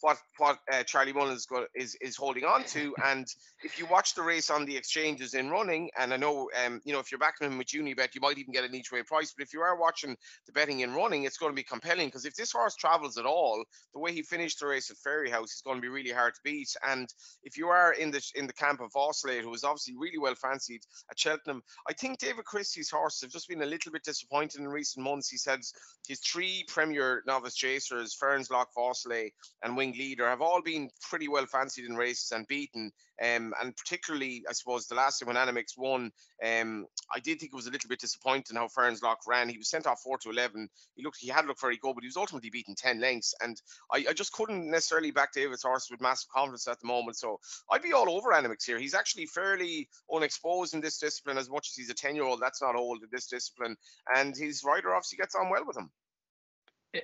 what 0.00 0.18
what 0.38 0.58
uh, 0.72 0.82
Charlie 0.82 1.12
Mullins 1.12 1.46
got, 1.46 1.64
is 1.74 1.96
is 2.00 2.16
holding 2.16 2.44
on 2.44 2.64
to. 2.64 2.94
And 3.04 3.26
if 3.64 3.78
you 3.78 3.86
watch 3.86 4.14
the 4.14 4.22
race 4.22 4.50
on 4.50 4.64
the 4.64 4.76
exchanges 4.76 5.34
in 5.34 5.50
running, 5.50 5.90
and 5.98 6.14
I 6.14 6.16
know 6.16 6.48
um, 6.64 6.80
you 6.84 6.92
know 6.92 7.00
if 7.00 7.10
you're 7.10 7.18
backing 7.18 7.50
him 7.50 7.58
with 7.58 7.68
Unibet, 7.68 8.14
you 8.14 8.20
might 8.20 8.38
even 8.38 8.52
get 8.52 8.64
an 8.64 8.74
each 8.74 8.92
way 8.92 9.02
price. 9.02 9.34
But 9.36 9.44
if 9.44 9.52
you 9.52 9.60
are 9.60 9.78
watching 9.78 10.16
the 10.46 10.52
betting 10.52 10.80
in 10.80 10.94
running, 10.94 11.24
it's 11.24 11.38
going 11.38 11.52
to 11.52 11.56
be 11.56 11.62
compelling 11.62 12.08
because 12.08 12.24
if 12.24 12.34
this 12.34 12.52
horse 12.52 12.76
travels 12.76 13.18
at 13.18 13.26
all, 13.26 13.64
the 13.94 14.00
way 14.00 14.12
he 14.12 14.22
finished 14.22 14.60
the 14.60 14.66
race 14.66 14.90
at 14.90 14.96
Fairyhouse 14.96 15.44
is 15.44 15.62
going 15.64 15.76
to 15.76 15.82
be 15.82 15.88
really 15.88 16.10
hard 16.10 16.34
to 16.34 16.40
beat. 16.44 16.74
And 16.86 17.08
if 17.42 17.56
you 17.56 17.68
are 17.68 17.92
in 17.92 18.10
the 18.10 18.22
in 18.34 18.46
the 18.46 18.52
camp 18.52 18.80
of 18.80 18.92
Vaucelet, 18.92 19.42
who 19.42 19.50
was 19.50 19.64
obviously 19.64 19.94
really 19.96 20.18
well 20.18 20.34
fancied 20.34 20.82
at 21.10 21.18
Cheltenham, 21.18 21.62
I 21.88 21.92
think 21.94 22.18
David 22.18 22.44
Christie's 22.44 22.90
horses 22.90 23.22
have 23.22 23.32
just 23.32 23.48
been 23.48 23.62
a 23.62 23.66
little 23.66 23.92
bit 23.92 24.04
disappointed 24.04 24.60
in 24.60 24.68
recent 24.68 25.04
months. 25.04 25.28
He 25.28 25.36
said 25.36 25.60
his 26.06 26.20
three 26.20 26.64
Premier 26.68 27.22
novice 27.26 27.54
chasers, 27.54 28.16
Fernslock, 28.20 28.66
Vaucelet, 28.74 29.32
and 29.62 29.76
Wing 29.76 29.89
leader 29.92 30.28
have 30.28 30.42
all 30.42 30.62
been 30.62 30.90
pretty 31.08 31.28
well 31.28 31.46
fancied 31.46 31.84
in 31.84 31.96
races 31.96 32.32
and 32.32 32.46
beaten. 32.46 32.90
Um, 33.22 33.52
and 33.60 33.76
particularly, 33.76 34.42
I 34.48 34.54
suppose, 34.54 34.86
the 34.86 34.94
last 34.94 35.18
time 35.18 35.26
when 35.26 35.36
Annamix 35.36 35.76
won, 35.76 36.10
um, 36.42 36.86
I 37.14 37.20
did 37.20 37.38
think 37.38 37.52
it 37.52 37.56
was 37.56 37.66
a 37.66 37.70
little 37.70 37.88
bit 37.88 38.00
disappointing 38.00 38.56
how 38.56 38.68
Ferns 38.68 39.02
Lock 39.02 39.18
ran. 39.28 39.50
He 39.50 39.58
was 39.58 39.68
sent 39.68 39.86
off 39.86 40.00
four 40.00 40.16
to 40.18 40.30
eleven. 40.30 40.70
He 40.94 41.04
looked, 41.04 41.18
he 41.20 41.28
had 41.28 41.46
looked 41.46 41.60
very 41.60 41.76
good, 41.76 41.94
but 41.94 42.02
he 42.02 42.08
was 42.08 42.16
ultimately 42.16 42.48
beaten 42.48 42.74
ten 42.74 42.98
lengths. 42.98 43.34
And 43.42 43.60
I, 43.92 44.06
I 44.08 44.12
just 44.14 44.32
couldn't 44.32 44.70
necessarily 44.70 45.10
back 45.10 45.32
David's 45.34 45.62
horse 45.62 45.88
with 45.90 46.00
massive 46.00 46.30
confidence 46.30 46.66
at 46.66 46.80
the 46.80 46.86
moment. 46.86 47.18
So 47.18 47.38
I'd 47.70 47.82
be 47.82 47.92
all 47.92 48.10
over 48.10 48.30
Annamix 48.30 48.64
here. 48.64 48.78
He's 48.78 48.94
actually 48.94 49.26
fairly 49.26 49.88
unexposed 50.14 50.72
in 50.72 50.80
this 50.80 50.98
discipline, 50.98 51.36
as 51.36 51.50
much 51.50 51.68
as 51.68 51.74
he's 51.76 51.90
a 51.90 51.94
ten-year-old. 51.94 52.40
That's 52.40 52.62
not 52.62 52.74
old 52.74 53.02
in 53.02 53.08
this 53.12 53.26
discipline, 53.26 53.76
and 54.16 54.34
his 54.34 54.64
rider 54.64 54.94
obviously 54.94 55.18
gets 55.18 55.34
on 55.34 55.50
well 55.50 55.66
with 55.66 55.76
him. 55.76 55.90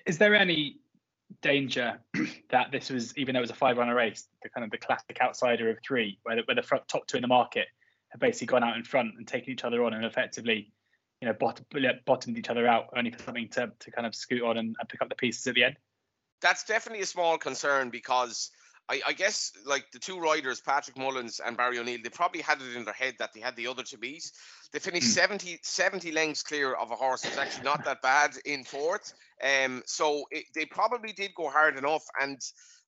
Is 0.07 0.19
there 0.19 0.35
any 0.35 0.81
danger 1.43 1.99
that 2.51 2.71
this 2.73 2.91
was, 2.91 3.17
even 3.17 3.35
though 3.35 3.41
it 3.41 3.43
was 3.43 3.51
a 3.51 3.55
five 3.55 3.77
runner 3.77 3.95
race, 3.95 4.29
the 4.43 4.49
kind 4.49 4.65
of 4.65 4.71
the 4.71 4.79
classic 4.79 5.19
outsider 5.21 5.71
of 5.71 5.79
three, 5.87 6.19
where 6.23 6.37
the, 6.37 6.43
where 6.43 6.55
the 6.55 6.63
front, 6.63 6.87
top 6.89 7.07
two 7.07 7.17
in 7.17 7.23
the 7.23 7.29
market 7.29 7.67
have 8.11 8.21
basically 8.21 8.47
gone 8.47 8.65
out 8.65 8.77
in 8.77 8.85
front 8.85 9.11
and 9.17 9.27
taken 9.27 9.53
each 9.53 9.65
other 9.65 9.85
on 9.85 9.95
and 9.95 10.05
effectively, 10.05 10.73
you 11.21 11.29
know, 11.29 11.35
bottom, 11.35 11.65
bottomed 12.05 12.39
each 12.39 12.51
other 12.51 12.67
out 12.67 12.87
only 12.97 13.11
for 13.11 13.23
something 13.23 13.49
to, 13.49 13.73
to 13.79 13.91
kind 13.91 14.07
of 14.07 14.15
scoot 14.15 14.43
on 14.43 14.57
and, 14.57 14.77
and 14.79 14.89
pick 14.89 15.03
up 15.03 15.09
the 15.09 15.15
pieces 15.15 15.47
at 15.47 15.55
the 15.55 15.65
end. 15.65 15.77
That's 16.43 16.65
definitely 16.65 17.03
a 17.03 17.07
small 17.07 17.39
concern 17.39 17.91
because 17.91 18.51
I, 18.89 19.01
I, 19.09 19.13
guess 19.13 19.53
like 19.65 19.91
the 19.91 19.99
two 19.99 20.19
riders, 20.19 20.61
Patrick 20.61 20.97
Mullins 20.97 21.41
and 21.45 21.57
Barry 21.57 21.79
O'Neill, 21.79 21.99
they 22.03 22.09
probably 22.09 22.41
had 22.41 22.61
it 22.61 22.77
in 22.77 22.85
their 22.85 22.95
head 22.95 23.15
that 23.19 23.33
they 23.35 23.41
had 23.41 23.57
the 23.57 23.67
other 23.67 23.83
to 23.83 23.99
beat. 23.99 24.31
They 24.73 24.79
finished 24.79 25.09
mm. 25.09 25.15
70, 25.15 25.59
70 25.63 26.13
lengths 26.13 26.43
clear 26.43 26.75
of 26.75 26.91
a 26.93 26.95
horse 26.95 27.23
that's 27.23 27.39
actually 27.39 27.65
not 27.65 27.85
that 27.85 28.03
bad 28.03 28.33
in 28.45 28.65
fourth. 28.65 29.13
Um, 29.43 29.83
so 29.87 30.25
it, 30.31 30.45
they 30.55 30.67
probably 30.67 31.13
did 31.13 31.33
go 31.35 31.49
hard 31.49 31.77
enough. 31.77 32.05
And 32.21 32.39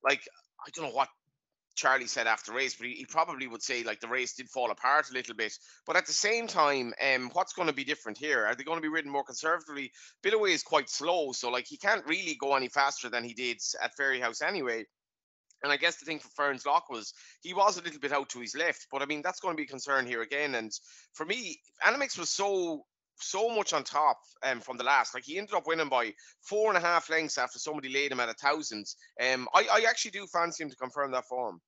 like, 0.05 0.23
I 0.64 0.71
don't 0.75 0.87
know 0.87 0.95
what 0.95 1.09
Charlie 1.75 2.07
said 2.07 2.26
after 2.26 2.52
race, 2.52 2.75
but 2.76 2.87
he, 2.87 2.95
he, 2.95 3.05
probably 3.05 3.47
would 3.47 3.62
say 3.62 3.83
like 3.83 4.00
the 4.00 4.09
race 4.09 4.35
did 4.35 4.49
fall 4.49 4.71
apart 4.71 5.11
a 5.11 5.14
little 5.14 5.35
bit. 5.35 5.52
But 5.87 5.97
at 5.97 6.07
the 6.07 6.12
same 6.12 6.47
time, 6.47 6.93
um, 7.02 7.31
what's 7.33 7.52
going 7.52 7.69
to 7.69 7.75
be 7.75 7.85
different 7.85 8.19
here? 8.19 8.45
Are 8.45 8.55
they 8.55 8.64
going 8.64 8.78
to 8.78 8.83
be 8.83 8.88
ridden 8.88 9.11
more 9.11 9.25
conservatively? 9.25 9.93
Billaway 10.23 10.52
is 10.52 10.62
quite 10.62 10.90
slow, 10.90 11.33
so 11.33 11.50
like 11.50 11.67
he 11.67 11.76
can't 11.76 12.05
really 12.07 12.37
go 12.40 12.55
any 12.55 12.69
faster 12.69 13.09
than 13.09 13.25
he 13.25 13.33
did 13.33 13.59
at 13.83 13.97
Fairyhouse 13.97 14.43
anyway. 14.43 14.85
And 15.62 15.73
I 15.73 15.77
guess 15.77 15.97
the 15.97 16.05
thing 16.05 16.21
for 16.21 16.29
Ferns 16.29 16.65
Lock 16.65 16.88
was 16.88 17.12
he 17.41 17.53
was 17.53 17.79
a 17.79 17.83
little 17.83 18.00
bit 18.00 18.12
out 18.12 18.29
to 18.31 18.41
his 18.41 18.55
left, 18.55 18.87
but 18.93 19.03
I 19.03 19.07
mean 19.07 19.23
that's 19.23 19.41
going 19.41 19.55
to 19.55 19.61
be 19.61 19.65
a 19.65 19.67
concern 19.67 20.07
here 20.07 20.23
again. 20.23 20.55
And 20.55 20.73
for 21.15 21.27
me, 21.27 21.59
Annamix 21.85 22.19
was 22.19 22.31
so 22.31 22.85
so 23.21 23.49
much 23.49 23.73
on 23.73 23.83
top 23.83 24.21
um, 24.45 24.61
from 24.61 24.77
the 24.77 24.85
last. 24.85 25.15
Like 25.15 25.25
he 25.25 25.38
ended 25.38 25.55
up 25.55 25.67
winning 25.67 25.88
by 25.88 26.15
four 26.41 26.69
and 26.69 26.77
a 26.77 26.87
half 26.87 27.11
lengths 27.11 27.38
after 27.38 27.59
somebody 27.59 27.88
laid 27.88 28.12
him 28.12 28.21
at 28.21 28.29
a 28.29 28.35
thousand. 28.35 28.87
Um, 29.21 29.49
I, 29.55 29.67
I 29.71 29.87
actually 29.88 30.12
do 30.12 30.27
fancy 30.27 30.62
him 30.62 30.71
to 30.71 30.77
confirm 30.77 31.11
that 31.12 31.27
form. 31.27 31.61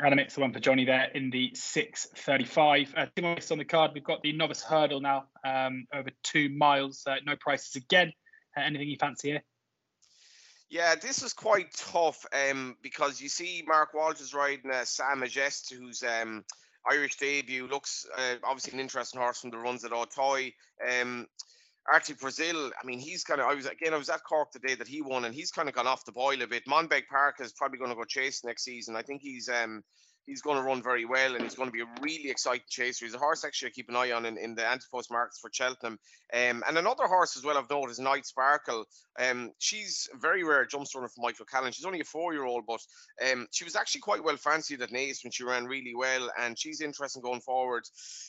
Animix 0.00 0.34
the 0.34 0.40
one 0.40 0.52
for 0.52 0.60
Johnny 0.60 0.84
there 0.84 1.10
in 1.14 1.30
the 1.30 1.50
6:35. 1.56 2.96
Uh, 2.96 3.06
two 3.16 3.22
miles 3.22 3.50
on 3.50 3.58
the 3.58 3.64
card. 3.64 3.92
We've 3.94 4.04
got 4.04 4.22
the 4.22 4.32
novice 4.32 4.62
hurdle 4.62 5.00
now, 5.00 5.24
um, 5.44 5.86
over 5.92 6.10
two 6.22 6.48
miles. 6.50 7.02
Uh, 7.06 7.16
no 7.24 7.34
prices 7.36 7.74
again. 7.74 8.12
Uh, 8.56 8.60
anything 8.60 8.88
you 8.88 8.96
fancy 8.98 9.30
here? 9.30 9.42
Yeah, 10.70 10.94
this 10.96 11.22
is 11.22 11.32
quite 11.32 11.72
tough 11.74 12.26
um, 12.32 12.76
because 12.82 13.20
you 13.20 13.28
see 13.30 13.64
Mark 13.66 13.94
Walsh 13.94 14.20
is 14.20 14.34
riding 14.34 14.70
uh, 14.70 14.84
Sam 14.84 15.20
Majest, 15.20 15.72
who's 15.72 16.02
um, 16.02 16.44
Irish 16.90 17.16
debut. 17.16 17.66
Looks 17.66 18.06
uh, 18.16 18.34
obviously 18.44 18.74
an 18.74 18.80
interesting 18.80 19.20
horse 19.20 19.40
from 19.40 19.50
the 19.50 19.58
runs 19.58 19.84
at 19.84 19.92
Auteuil. 19.92 20.50
Um, 20.86 21.26
Arctic 21.90 22.20
Brazil, 22.20 22.70
I 22.82 22.86
mean, 22.86 22.98
he's 22.98 23.24
kind 23.24 23.40
of, 23.40 23.46
I 23.46 23.54
was, 23.54 23.64
again, 23.64 23.94
I 23.94 23.96
was 23.96 24.10
at 24.10 24.22
Cork 24.22 24.52
the 24.52 24.58
day 24.58 24.74
that 24.74 24.86
he 24.86 25.00
won, 25.00 25.24
and 25.24 25.34
he's 25.34 25.50
kind 25.50 25.70
of 25.70 25.74
gone 25.74 25.86
off 25.86 26.04
the 26.04 26.12
boil 26.12 26.42
a 26.42 26.46
bit. 26.46 26.66
Monbeg 26.66 27.04
Park 27.10 27.36
is 27.40 27.54
probably 27.54 27.78
going 27.78 27.90
to 27.90 27.96
go 27.96 28.04
chase 28.04 28.44
next 28.44 28.64
season. 28.64 28.94
I 28.94 29.00
think 29.00 29.22
he's, 29.22 29.48
um, 29.48 29.82
he's 30.28 30.42
going 30.42 30.56
to 30.56 30.62
run 30.62 30.82
very 30.82 31.04
well 31.04 31.34
and 31.34 31.42
he's 31.42 31.54
going 31.54 31.68
to 31.68 31.72
be 31.72 31.80
a 31.80 32.02
really 32.02 32.30
exciting 32.30 32.66
chaser. 32.68 33.06
He's 33.06 33.14
a 33.14 33.18
horse 33.18 33.44
actually 33.44 33.68
I 33.68 33.72
keep 33.72 33.88
an 33.88 33.96
eye 33.96 34.12
on 34.12 34.26
in, 34.26 34.36
in 34.36 34.54
the 34.54 34.62
antipost 34.62 35.10
markets 35.10 35.38
for 35.40 35.50
Cheltenham. 35.52 35.98
Um, 36.32 36.62
and 36.68 36.76
another 36.76 37.06
horse 37.06 37.36
as 37.36 37.44
well 37.44 37.56
I've 37.56 37.90
is 37.90 37.98
Night 37.98 38.26
Sparkle. 38.26 38.84
Um, 39.18 39.52
she's 39.58 40.08
a 40.14 40.18
very 40.18 40.44
rare 40.44 40.66
jump 40.66 40.86
runner 40.94 41.08
from 41.08 41.22
Michael 41.22 41.46
Callan. 41.46 41.72
She's 41.72 41.86
only 41.86 42.00
a 42.00 42.04
four-year-old, 42.04 42.64
but 42.66 42.80
um, 43.30 43.46
she 43.50 43.64
was 43.64 43.74
actually 43.74 44.02
quite 44.02 44.22
well 44.22 44.36
fancied 44.36 44.82
at 44.82 44.90
Naas 44.90 45.24
when 45.24 45.32
she 45.32 45.44
ran 45.44 45.64
really 45.64 45.94
well, 45.96 46.30
and 46.38 46.58
she's 46.58 46.80
interesting 46.80 47.22
going 47.22 47.40
forward. 47.40 47.84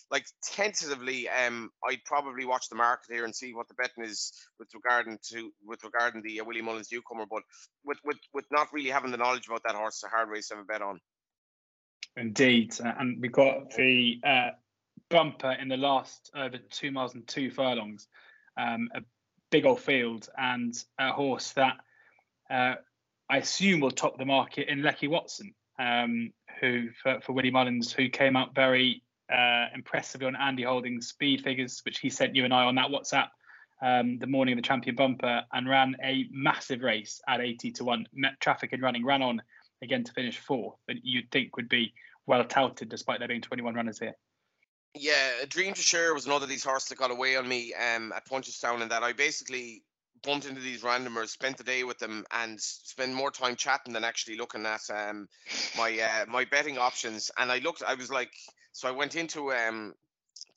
Like 0.09 0.25
tentatively, 0.43 1.27
um, 1.29 1.69
I'd 1.87 2.03
probably 2.05 2.45
watch 2.45 2.69
the 2.69 2.75
market 2.75 3.13
here 3.13 3.25
and 3.25 3.35
see 3.35 3.53
what 3.53 3.67
the 3.67 3.75
betting 3.75 4.03
is 4.03 4.31
with 4.57 4.69
regarding 4.73 5.19
to 5.31 5.51
with 5.65 5.83
regarding 5.83 6.21
the 6.21 6.39
uh, 6.39 6.45
Willie 6.45 6.61
Mullins 6.61 6.89
newcomer. 6.91 7.25
But 7.29 7.43
with 7.83 7.99
with 8.05 8.17
with 8.33 8.45
not 8.51 8.67
really 8.71 8.89
having 8.89 9.11
the 9.11 9.17
knowledge 9.17 9.47
about 9.47 9.63
that 9.65 9.75
horse, 9.75 9.95
it's 9.95 10.03
a 10.03 10.15
hard 10.15 10.29
race 10.29 10.47
to 10.47 10.55
have 10.55 10.63
a 10.63 10.65
bet 10.65 10.81
on. 10.81 10.99
Indeed, 12.19 12.75
uh, 12.83 12.93
and 12.99 13.21
we 13.21 13.29
got 13.29 13.71
the 13.75 14.19
uh, 14.23 14.49
bumper 15.09 15.51
in 15.51 15.69
the 15.69 15.77
last 15.77 16.31
over 16.35 16.57
two 16.57 16.91
miles 16.91 17.15
and 17.15 17.25
two 17.27 17.49
furlongs, 17.49 18.07
um, 18.57 18.89
a 18.93 19.01
big 19.51 19.65
old 19.65 19.79
field, 19.79 20.29
and 20.37 20.73
a 20.99 21.11
horse 21.11 21.53
that 21.53 21.77
uh, 22.49 22.75
I 23.29 23.37
assume 23.37 23.79
will 23.79 23.91
top 23.91 24.17
the 24.17 24.25
market 24.25 24.67
in 24.67 24.83
Lecky 24.83 25.07
Watson, 25.07 25.53
um, 25.79 26.33
who 26.59 26.89
for, 27.01 27.21
for 27.21 27.33
Willie 27.33 27.51
Mullins, 27.51 27.93
who 27.93 28.09
came 28.09 28.35
out 28.35 28.53
very 28.53 29.01
uh, 29.33 29.67
impressively 29.73 30.27
on 30.27 30.35
Andy 30.35 30.63
Holding's 30.63 31.07
speed 31.07 31.41
figures, 31.41 31.81
which 31.85 31.99
he 31.99 32.09
sent 32.09 32.35
you 32.35 32.43
and 32.43 32.53
I 32.53 32.65
on 32.65 32.75
that 32.75 32.89
WhatsApp 32.89 33.29
um, 33.81 34.17
the 34.19 34.27
morning 34.27 34.53
of 34.53 34.57
the 34.57 34.67
champion 34.67 34.95
bumper, 34.95 35.43
and 35.53 35.69
ran 35.69 35.95
a 36.03 36.25
massive 36.31 36.81
race 36.81 37.21
at 37.27 37.39
80 37.39 37.71
to 37.73 37.85
one. 37.85 38.05
Met 38.13 38.39
traffic 38.39 38.73
and 38.73 38.81
running, 38.81 39.05
ran 39.05 39.21
on 39.21 39.41
again 39.81 40.03
to 40.03 40.11
finish 40.11 40.37
fourth, 40.37 40.75
that 40.87 40.97
you'd 41.03 41.31
think 41.31 41.55
would 41.55 41.69
be 41.69 41.93
well 42.29 42.45
touted 42.45 42.87
despite 42.87 43.19
there 43.19 43.27
being 43.27 43.41
21 43.41 43.73
runners 43.73 43.99
here. 43.99 44.13
Yeah, 44.93 45.41
a 45.41 45.47
Dream 45.47 45.73
to 45.73 45.81
Share 45.81 46.13
was 46.13 46.25
another 46.25 46.43
of 46.43 46.49
these 46.49 46.63
horses 46.63 46.89
that 46.89 46.97
got 46.97 47.11
away 47.11 47.35
on 47.35 47.47
me 47.47 47.73
um, 47.73 48.13
at 48.15 48.27
Punchestown, 48.27 48.81
and 48.81 48.91
that 48.91 49.03
I 49.03 49.13
basically 49.13 49.83
bumped 50.23 50.45
into 50.47 50.61
these 50.61 50.81
randomers, 50.81 51.29
spent 51.29 51.57
the 51.57 51.63
day 51.63 51.83
with 51.83 51.97
them, 51.99 52.25
and 52.31 52.59
spent 52.59 53.13
more 53.13 53.31
time 53.31 53.55
chatting 53.55 53.93
than 53.93 54.03
actually 54.03 54.37
looking 54.37 54.65
at 54.65 54.81
um, 54.93 55.27
my 55.77 55.99
uh, 55.99 56.25
my 56.27 56.45
betting 56.45 56.77
options. 56.77 57.31
And 57.37 57.51
I 57.51 57.57
looked, 57.59 57.83
I 57.83 57.95
was 57.95 58.09
like, 58.11 58.31
so 58.71 58.87
I 58.87 58.91
went 58.91 59.15
into 59.15 59.51
um, 59.51 59.93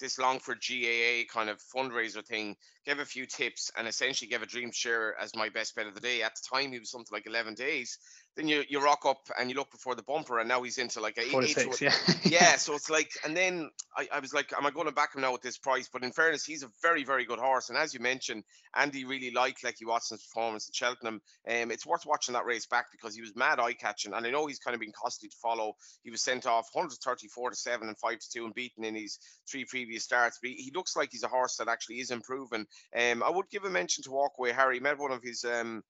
this 0.01 0.19
Longford 0.19 0.59
GAA 0.67 1.25
kind 1.33 1.49
of 1.49 1.63
fundraiser 1.75 2.25
thing, 2.25 2.57
gave 2.85 2.99
a 2.99 3.05
few 3.05 3.27
tips, 3.27 3.71
and 3.77 3.87
essentially 3.87 4.29
gave 4.29 4.43
a 4.43 4.47
dream 4.47 4.71
share 4.73 5.15
as 5.19 5.35
my 5.35 5.49
best 5.49 5.75
bet 5.75 5.87
of 5.87 5.95
the 5.95 6.01
day. 6.01 6.23
At 6.23 6.35
the 6.35 6.57
time, 6.57 6.73
he 6.73 6.79
was 6.79 6.91
something 6.91 7.13
like 7.13 7.27
11 7.27 7.55
days. 7.55 7.99
Then 8.37 8.49
you, 8.49 8.65
you 8.69 8.83
rock 8.83 9.05
up 9.05 9.29
and 9.39 9.51
you 9.51 9.57
look 9.57 9.71
before 9.71 9.95
the 9.95 10.03
bumper, 10.03 10.39
and 10.39 10.49
now 10.49 10.63
he's 10.63 10.79
into 10.79 11.01
like 11.01 11.19
a 11.19 11.23
eight, 11.23 11.81
yeah. 11.81 11.93
yeah, 12.25 12.57
so 12.57 12.75
it's 12.75 12.89
like, 12.89 13.11
and 13.25 13.37
then 13.37 13.71
I, 13.97 14.09
I 14.11 14.21
was 14.21 14.33
like, 14.33 14.53
am 14.57 14.65
I 14.65 14.71
going 14.71 14.87
to 14.87 14.93
back 14.93 15.15
him 15.15 15.21
now 15.21 15.35
at 15.35 15.43
this 15.43 15.59
price? 15.59 15.89
But 15.93 16.03
in 16.03 16.13
fairness, 16.13 16.45
he's 16.45 16.63
a 16.63 16.71
very, 16.81 17.05
very 17.05 17.27
good 17.27 17.39
horse. 17.39 17.69
And 17.69 17.77
as 17.77 17.93
you 17.93 18.01
mentioned, 18.01 18.45
Andy 18.75 19.05
really 19.05 19.31
liked 19.33 19.63
Lecky 19.63 19.85
Watson's 19.85 20.25
performance 20.25 20.67
at 20.69 20.75
Cheltenham. 20.75 21.21
Um, 21.47 21.71
it's 21.71 21.85
worth 21.85 22.07
watching 22.07 22.33
that 22.33 22.47
race 22.47 22.65
back 22.65 22.87
because 22.91 23.15
he 23.15 23.21
was 23.21 23.37
mad 23.37 23.61
eye 23.61 23.75
catching. 23.75 24.15
And 24.15 24.27
I 24.27 24.31
know 24.31 24.47
he's 24.47 24.59
kind 24.59 24.75
of 24.75 24.81
been 24.81 24.93
costly 24.93 25.29
to 25.29 25.37
follow. 25.37 25.77
He 26.03 26.11
was 26.11 26.23
sent 26.23 26.47
off 26.47 26.69
134 26.73 27.51
to 27.51 27.57
7 27.57 27.87
and 27.87 27.99
5 27.99 28.19
to 28.19 28.31
2 28.33 28.45
and 28.47 28.55
beaten 28.55 28.85
in 28.85 28.95
his 28.95 29.19
three 29.47 29.67
previous 29.67 30.05
starts. 30.05 30.39
But 30.41 30.53
he, 30.53 30.57
he 30.57 30.73
looks 30.75 30.97
like 30.97 31.11
he's 31.13 31.23
a 31.23 31.29
horse 31.29 31.57
that 31.57 31.69
actually 31.69 31.97
is 31.97 32.11
improving. 32.11 32.67
Um, 32.97 33.23
I 33.23 33.29
would 33.29 33.51
give 33.51 33.65
a 33.65 33.71
mention 33.71 34.05
to 34.05 34.11
Walkaway 34.11 34.53
Harry. 34.53 34.81
Met 34.81 34.99
one 34.99 35.13
of 35.13 35.23
his. 35.23 35.45
Um, 35.45 35.83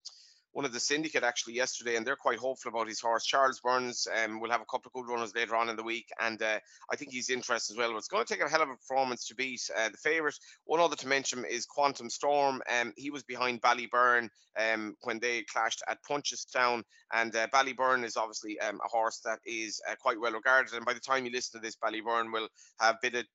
one 0.52 0.64
of 0.64 0.72
the 0.72 0.80
syndicate 0.80 1.24
actually 1.24 1.54
yesterday, 1.54 1.96
and 1.96 2.06
they're 2.06 2.16
quite 2.16 2.38
hopeful 2.38 2.70
about 2.70 2.88
his 2.88 3.00
horse. 3.00 3.24
Charles 3.24 3.60
Byrnes 3.60 4.06
um, 4.22 4.40
will 4.40 4.50
have 4.50 4.60
a 4.60 4.66
couple 4.66 4.88
of 4.88 4.92
good 4.92 5.10
runners 5.10 5.34
later 5.34 5.56
on 5.56 5.68
in 5.68 5.76
the 5.76 5.82
week, 5.82 6.08
and 6.20 6.40
uh, 6.42 6.58
I 6.90 6.96
think 6.96 7.12
he's 7.12 7.30
interested 7.30 7.74
as 7.74 7.78
well. 7.78 7.90
But 7.90 7.98
it's 7.98 8.08
going 8.08 8.24
to 8.24 8.32
take 8.32 8.44
a 8.44 8.48
hell 8.48 8.62
of 8.62 8.70
a 8.70 8.76
performance 8.76 9.26
to 9.28 9.34
beat 9.34 9.62
uh, 9.76 9.88
the 9.88 9.96
favourite. 9.96 10.38
One 10.64 10.80
other 10.80 10.96
to 10.96 11.08
mention 11.08 11.44
is 11.44 11.66
Quantum 11.66 12.10
Storm. 12.10 12.62
Um, 12.70 12.92
he 12.96 13.10
was 13.10 13.22
behind 13.22 13.62
Ballyburn 13.62 14.28
um, 14.58 14.96
when 15.02 15.18
they 15.18 15.42
clashed 15.42 15.82
at 15.88 15.98
Punchestown, 16.08 16.82
and 17.12 17.34
uh, 17.34 17.46
Ballyburn 17.48 18.04
is 18.04 18.16
obviously 18.16 18.60
um, 18.60 18.80
a 18.84 18.88
horse 18.88 19.20
that 19.24 19.38
is 19.46 19.80
uh, 19.90 19.94
quite 20.00 20.20
well 20.20 20.32
regarded. 20.32 20.74
And 20.74 20.84
by 20.84 20.94
the 20.94 21.00
time 21.00 21.24
you 21.24 21.32
listen 21.32 21.60
to 21.60 21.64
this, 21.64 21.76
Ballyburn 21.76 22.32
will 22.32 22.48
have 22.80 22.96
bidded 23.02 23.26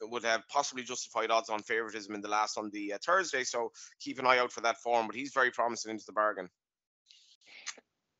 would 0.00 0.24
have 0.24 0.46
possibly 0.48 0.82
justified 0.82 1.30
odds 1.30 1.48
on 1.48 1.62
favoritism 1.62 2.14
in 2.14 2.20
the 2.20 2.28
last 2.28 2.58
on 2.58 2.70
the 2.70 2.92
uh, 2.94 2.98
Thursday. 3.04 3.44
So 3.44 3.72
keep 4.00 4.18
an 4.18 4.26
eye 4.26 4.38
out 4.38 4.52
for 4.52 4.60
that 4.62 4.78
form. 4.78 5.06
But 5.06 5.16
he's 5.16 5.32
very 5.32 5.50
promising 5.50 5.90
into 5.90 6.04
the 6.06 6.12
bargain. 6.12 6.48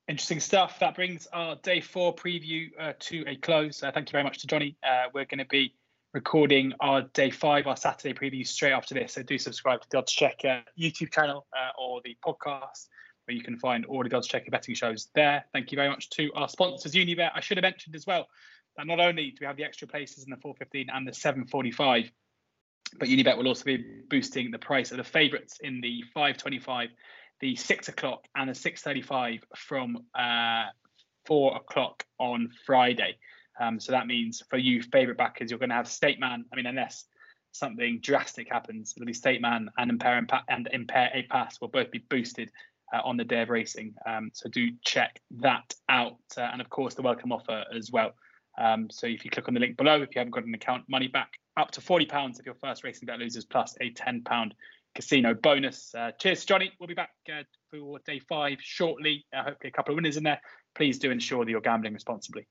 Interesting 0.09 0.41
stuff. 0.41 0.79
That 0.81 0.95
brings 0.95 1.27
our 1.33 1.57
day 1.57 1.81
four 1.81 2.15
preview 2.15 2.69
uh, 2.79 2.93
to 2.99 3.25
a 3.27 3.37
close. 3.37 3.83
Uh, 3.83 3.93
thank 3.93 4.09
you 4.09 4.13
very 4.13 4.25
much 4.25 4.39
to 4.39 4.47
Johnny. 4.47 4.77
Uh, 4.83 5.05
we're 5.15 5.25
going 5.25 5.39
to 5.39 5.47
be 5.47 5.75
recording 6.13 6.73
our 6.81 7.03
day 7.15 7.31
five, 7.31 7.67
our 7.67 7.77
Saturday 7.77 8.13
preview 8.13 8.47
straight 8.47 8.73
after 8.73 8.95
this. 8.95 9.15
So 9.15 9.23
do 9.23 9.39
subscribe 9.39 9.81
to 9.81 9.89
the 9.91 9.99
Odds 9.99 10.13
Checker 10.13 10.63
YouTube 10.79 11.13
channel 11.13 11.47
uh, 11.57 11.71
or 11.81 12.03
the 12.05 12.17
podcast 12.25 12.89
where 13.25 13.37
you 13.37 13.43
can 13.43 13.57
find 13.57 13.87
all 13.87 14.03
the 14.03 14.15
Odds 14.15 14.27
Checker 14.27 14.51
betting 14.51 14.75
shows 14.75 15.09
there. 15.15 15.45
Thank 15.53 15.71
you 15.71 15.77
very 15.77 15.89
much 15.89 16.11
to 16.11 16.31
our 16.35 16.49
sponsors, 16.49 16.93
Unibet. 16.93 17.31
I 17.35 17.41
should 17.41 17.57
have 17.57 17.63
mentioned 17.63 17.95
as 17.95 18.07
well 18.07 18.27
that 18.77 18.87
not 18.87 19.01
only 19.01 19.31
do 19.31 19.39
we 19.41 19.47
have 19.47 19.57
the 19.57 19.65
extra 19.65 19.87
places 19.87 20.25
in 20.25 20.31
the 20.31 20.37
415 20.37 20.89
and 20.93 21.07
the 21.07 21.13
745, 21.13 22.11
but 22.99 23.09
Unibet 23.09 23.37
will 23.37 23.49
also 23.49 23.65
be 23.65 23.85
boosting 24.09 24.51
the 24.51 24.59
price 24.59 24.91
of 24.91 24.99
the 24.99 25.05
favourites 25.05 25.59
in 25.61 25.81
the 25.81 26.03
525, 26.15 26.91
the 27.41 27.57
6 27.57 27.89
o'clock, 27.89 28.27
and 28.37 28.51
the 28.51 28.55
635 28.55 29.45
from 29.57 29.99
uh, 30.15 30.65
4 31.27 31.57
o'clock 31.57 32.05
on 32.19 32.51
Friday. 32.67 33.17
Um, 33.61 33.81
so 33.81 33.93
that 33.93 34.07
means 34.07 34.43
for 34.49 34.59
you 34.59 34.83
favourite 34.83 35.19
backers, 35.19 35.51
you're 35.51 35.59
going 35.59 35.71
to 35.71 35.77
have 35.77 35.89
State 35.89 36.21
Man. 36.21 36.45
I 36.53 36.57
mean, 36.57 36.67
unless 36.67 37.05
something 37.53 38.01
drastic 38.03 38.49
happens, 38.51 38.95
it'll 38.97 39.07
be 39.07 39.13
State 39.13 39.41
Man 39.41 39.69
and 39.77 39.91
Impair 39.91 40.27
and 40.49 40.69
Impaire 40.73 41.11
Et 41.15 41.29
Passe 41.29 41.59
will 41.61 41.69
both 41.69 41.91
be 41.91 41.99
boosted 41.99 42.51
uh, 42.93 43.01
on 43.05 43.17
the 43.17 43.25
day 43.25 43.43
of 43.43 43.51
racing. 43.51 43.95
Um, 44.07 44.31
so 44.33 44.49
do 44.49 44.71
check 44.85 45.21
that 45.39 45.75
out. 45.89 46.19
Uh, 46.37 46.43
and 46.43 46.61
of 46.61 46.71
course, 46.71 46.95
the 46.95 47.03
welcome 47.03 47.33
offer 47.33 47.65
as 47.75 47.91
well. 47.91 48.13
Um, 48.59 48.89
so 48.91 49.07
if 49.07 49.25
you 49.25 49.31
click 49.31 49.49
on 49.49 49.55
the 49.55 49.61
link 49.61 49.77
below, 49.77 50.03
if 50.03 50.15
you 50.15 50.19
haven't 50.19 50.33
got 50.33 50.45
an 50.45 50.55
account, 50.55 50.85
money 50.89 51.09
back 51.09 51.33
up 51.57 51.71
to 51.73 51.81
£40 51.81 52.39
if 52.39 52.47
your 52.47 52.55
first 52.55 52.85
racing 52.85 53.07
bet 53.07 53.19
loses, 53.19 53.45
plus 53.45 53.75
a 53.81 53.91
£10 53.93 54.51
casino 54.95 55.35
bonus. 55.35 55.95
Uh, 55.95 56.11
cheers, 56.19 56.45
Johnny. 56.45 56.73
We'll 56.79 56.87
be 56.87 56.95
back 56.95 57.11
uh, 57.31 57.43
for 57.71 57.99
day 58.07 58.21
five 58.29 58.59
shortly. 58.61 59.25
Uh, 59.35 59.45
hopefully, 59.45 59.69
a 59.69 59.73
couple 59.73 59.93
of 59.93 59.97
winners 59.97 60.17
in 60.17 60.25
there. 60.25 60.41
Please 60.75 60.99
do 60.99 61.11
ensure 61.11 61.45
that 61.45 61.51
you're 61.51 61.61
gambling 61.61 61.95
responsibly. 61.95 62.47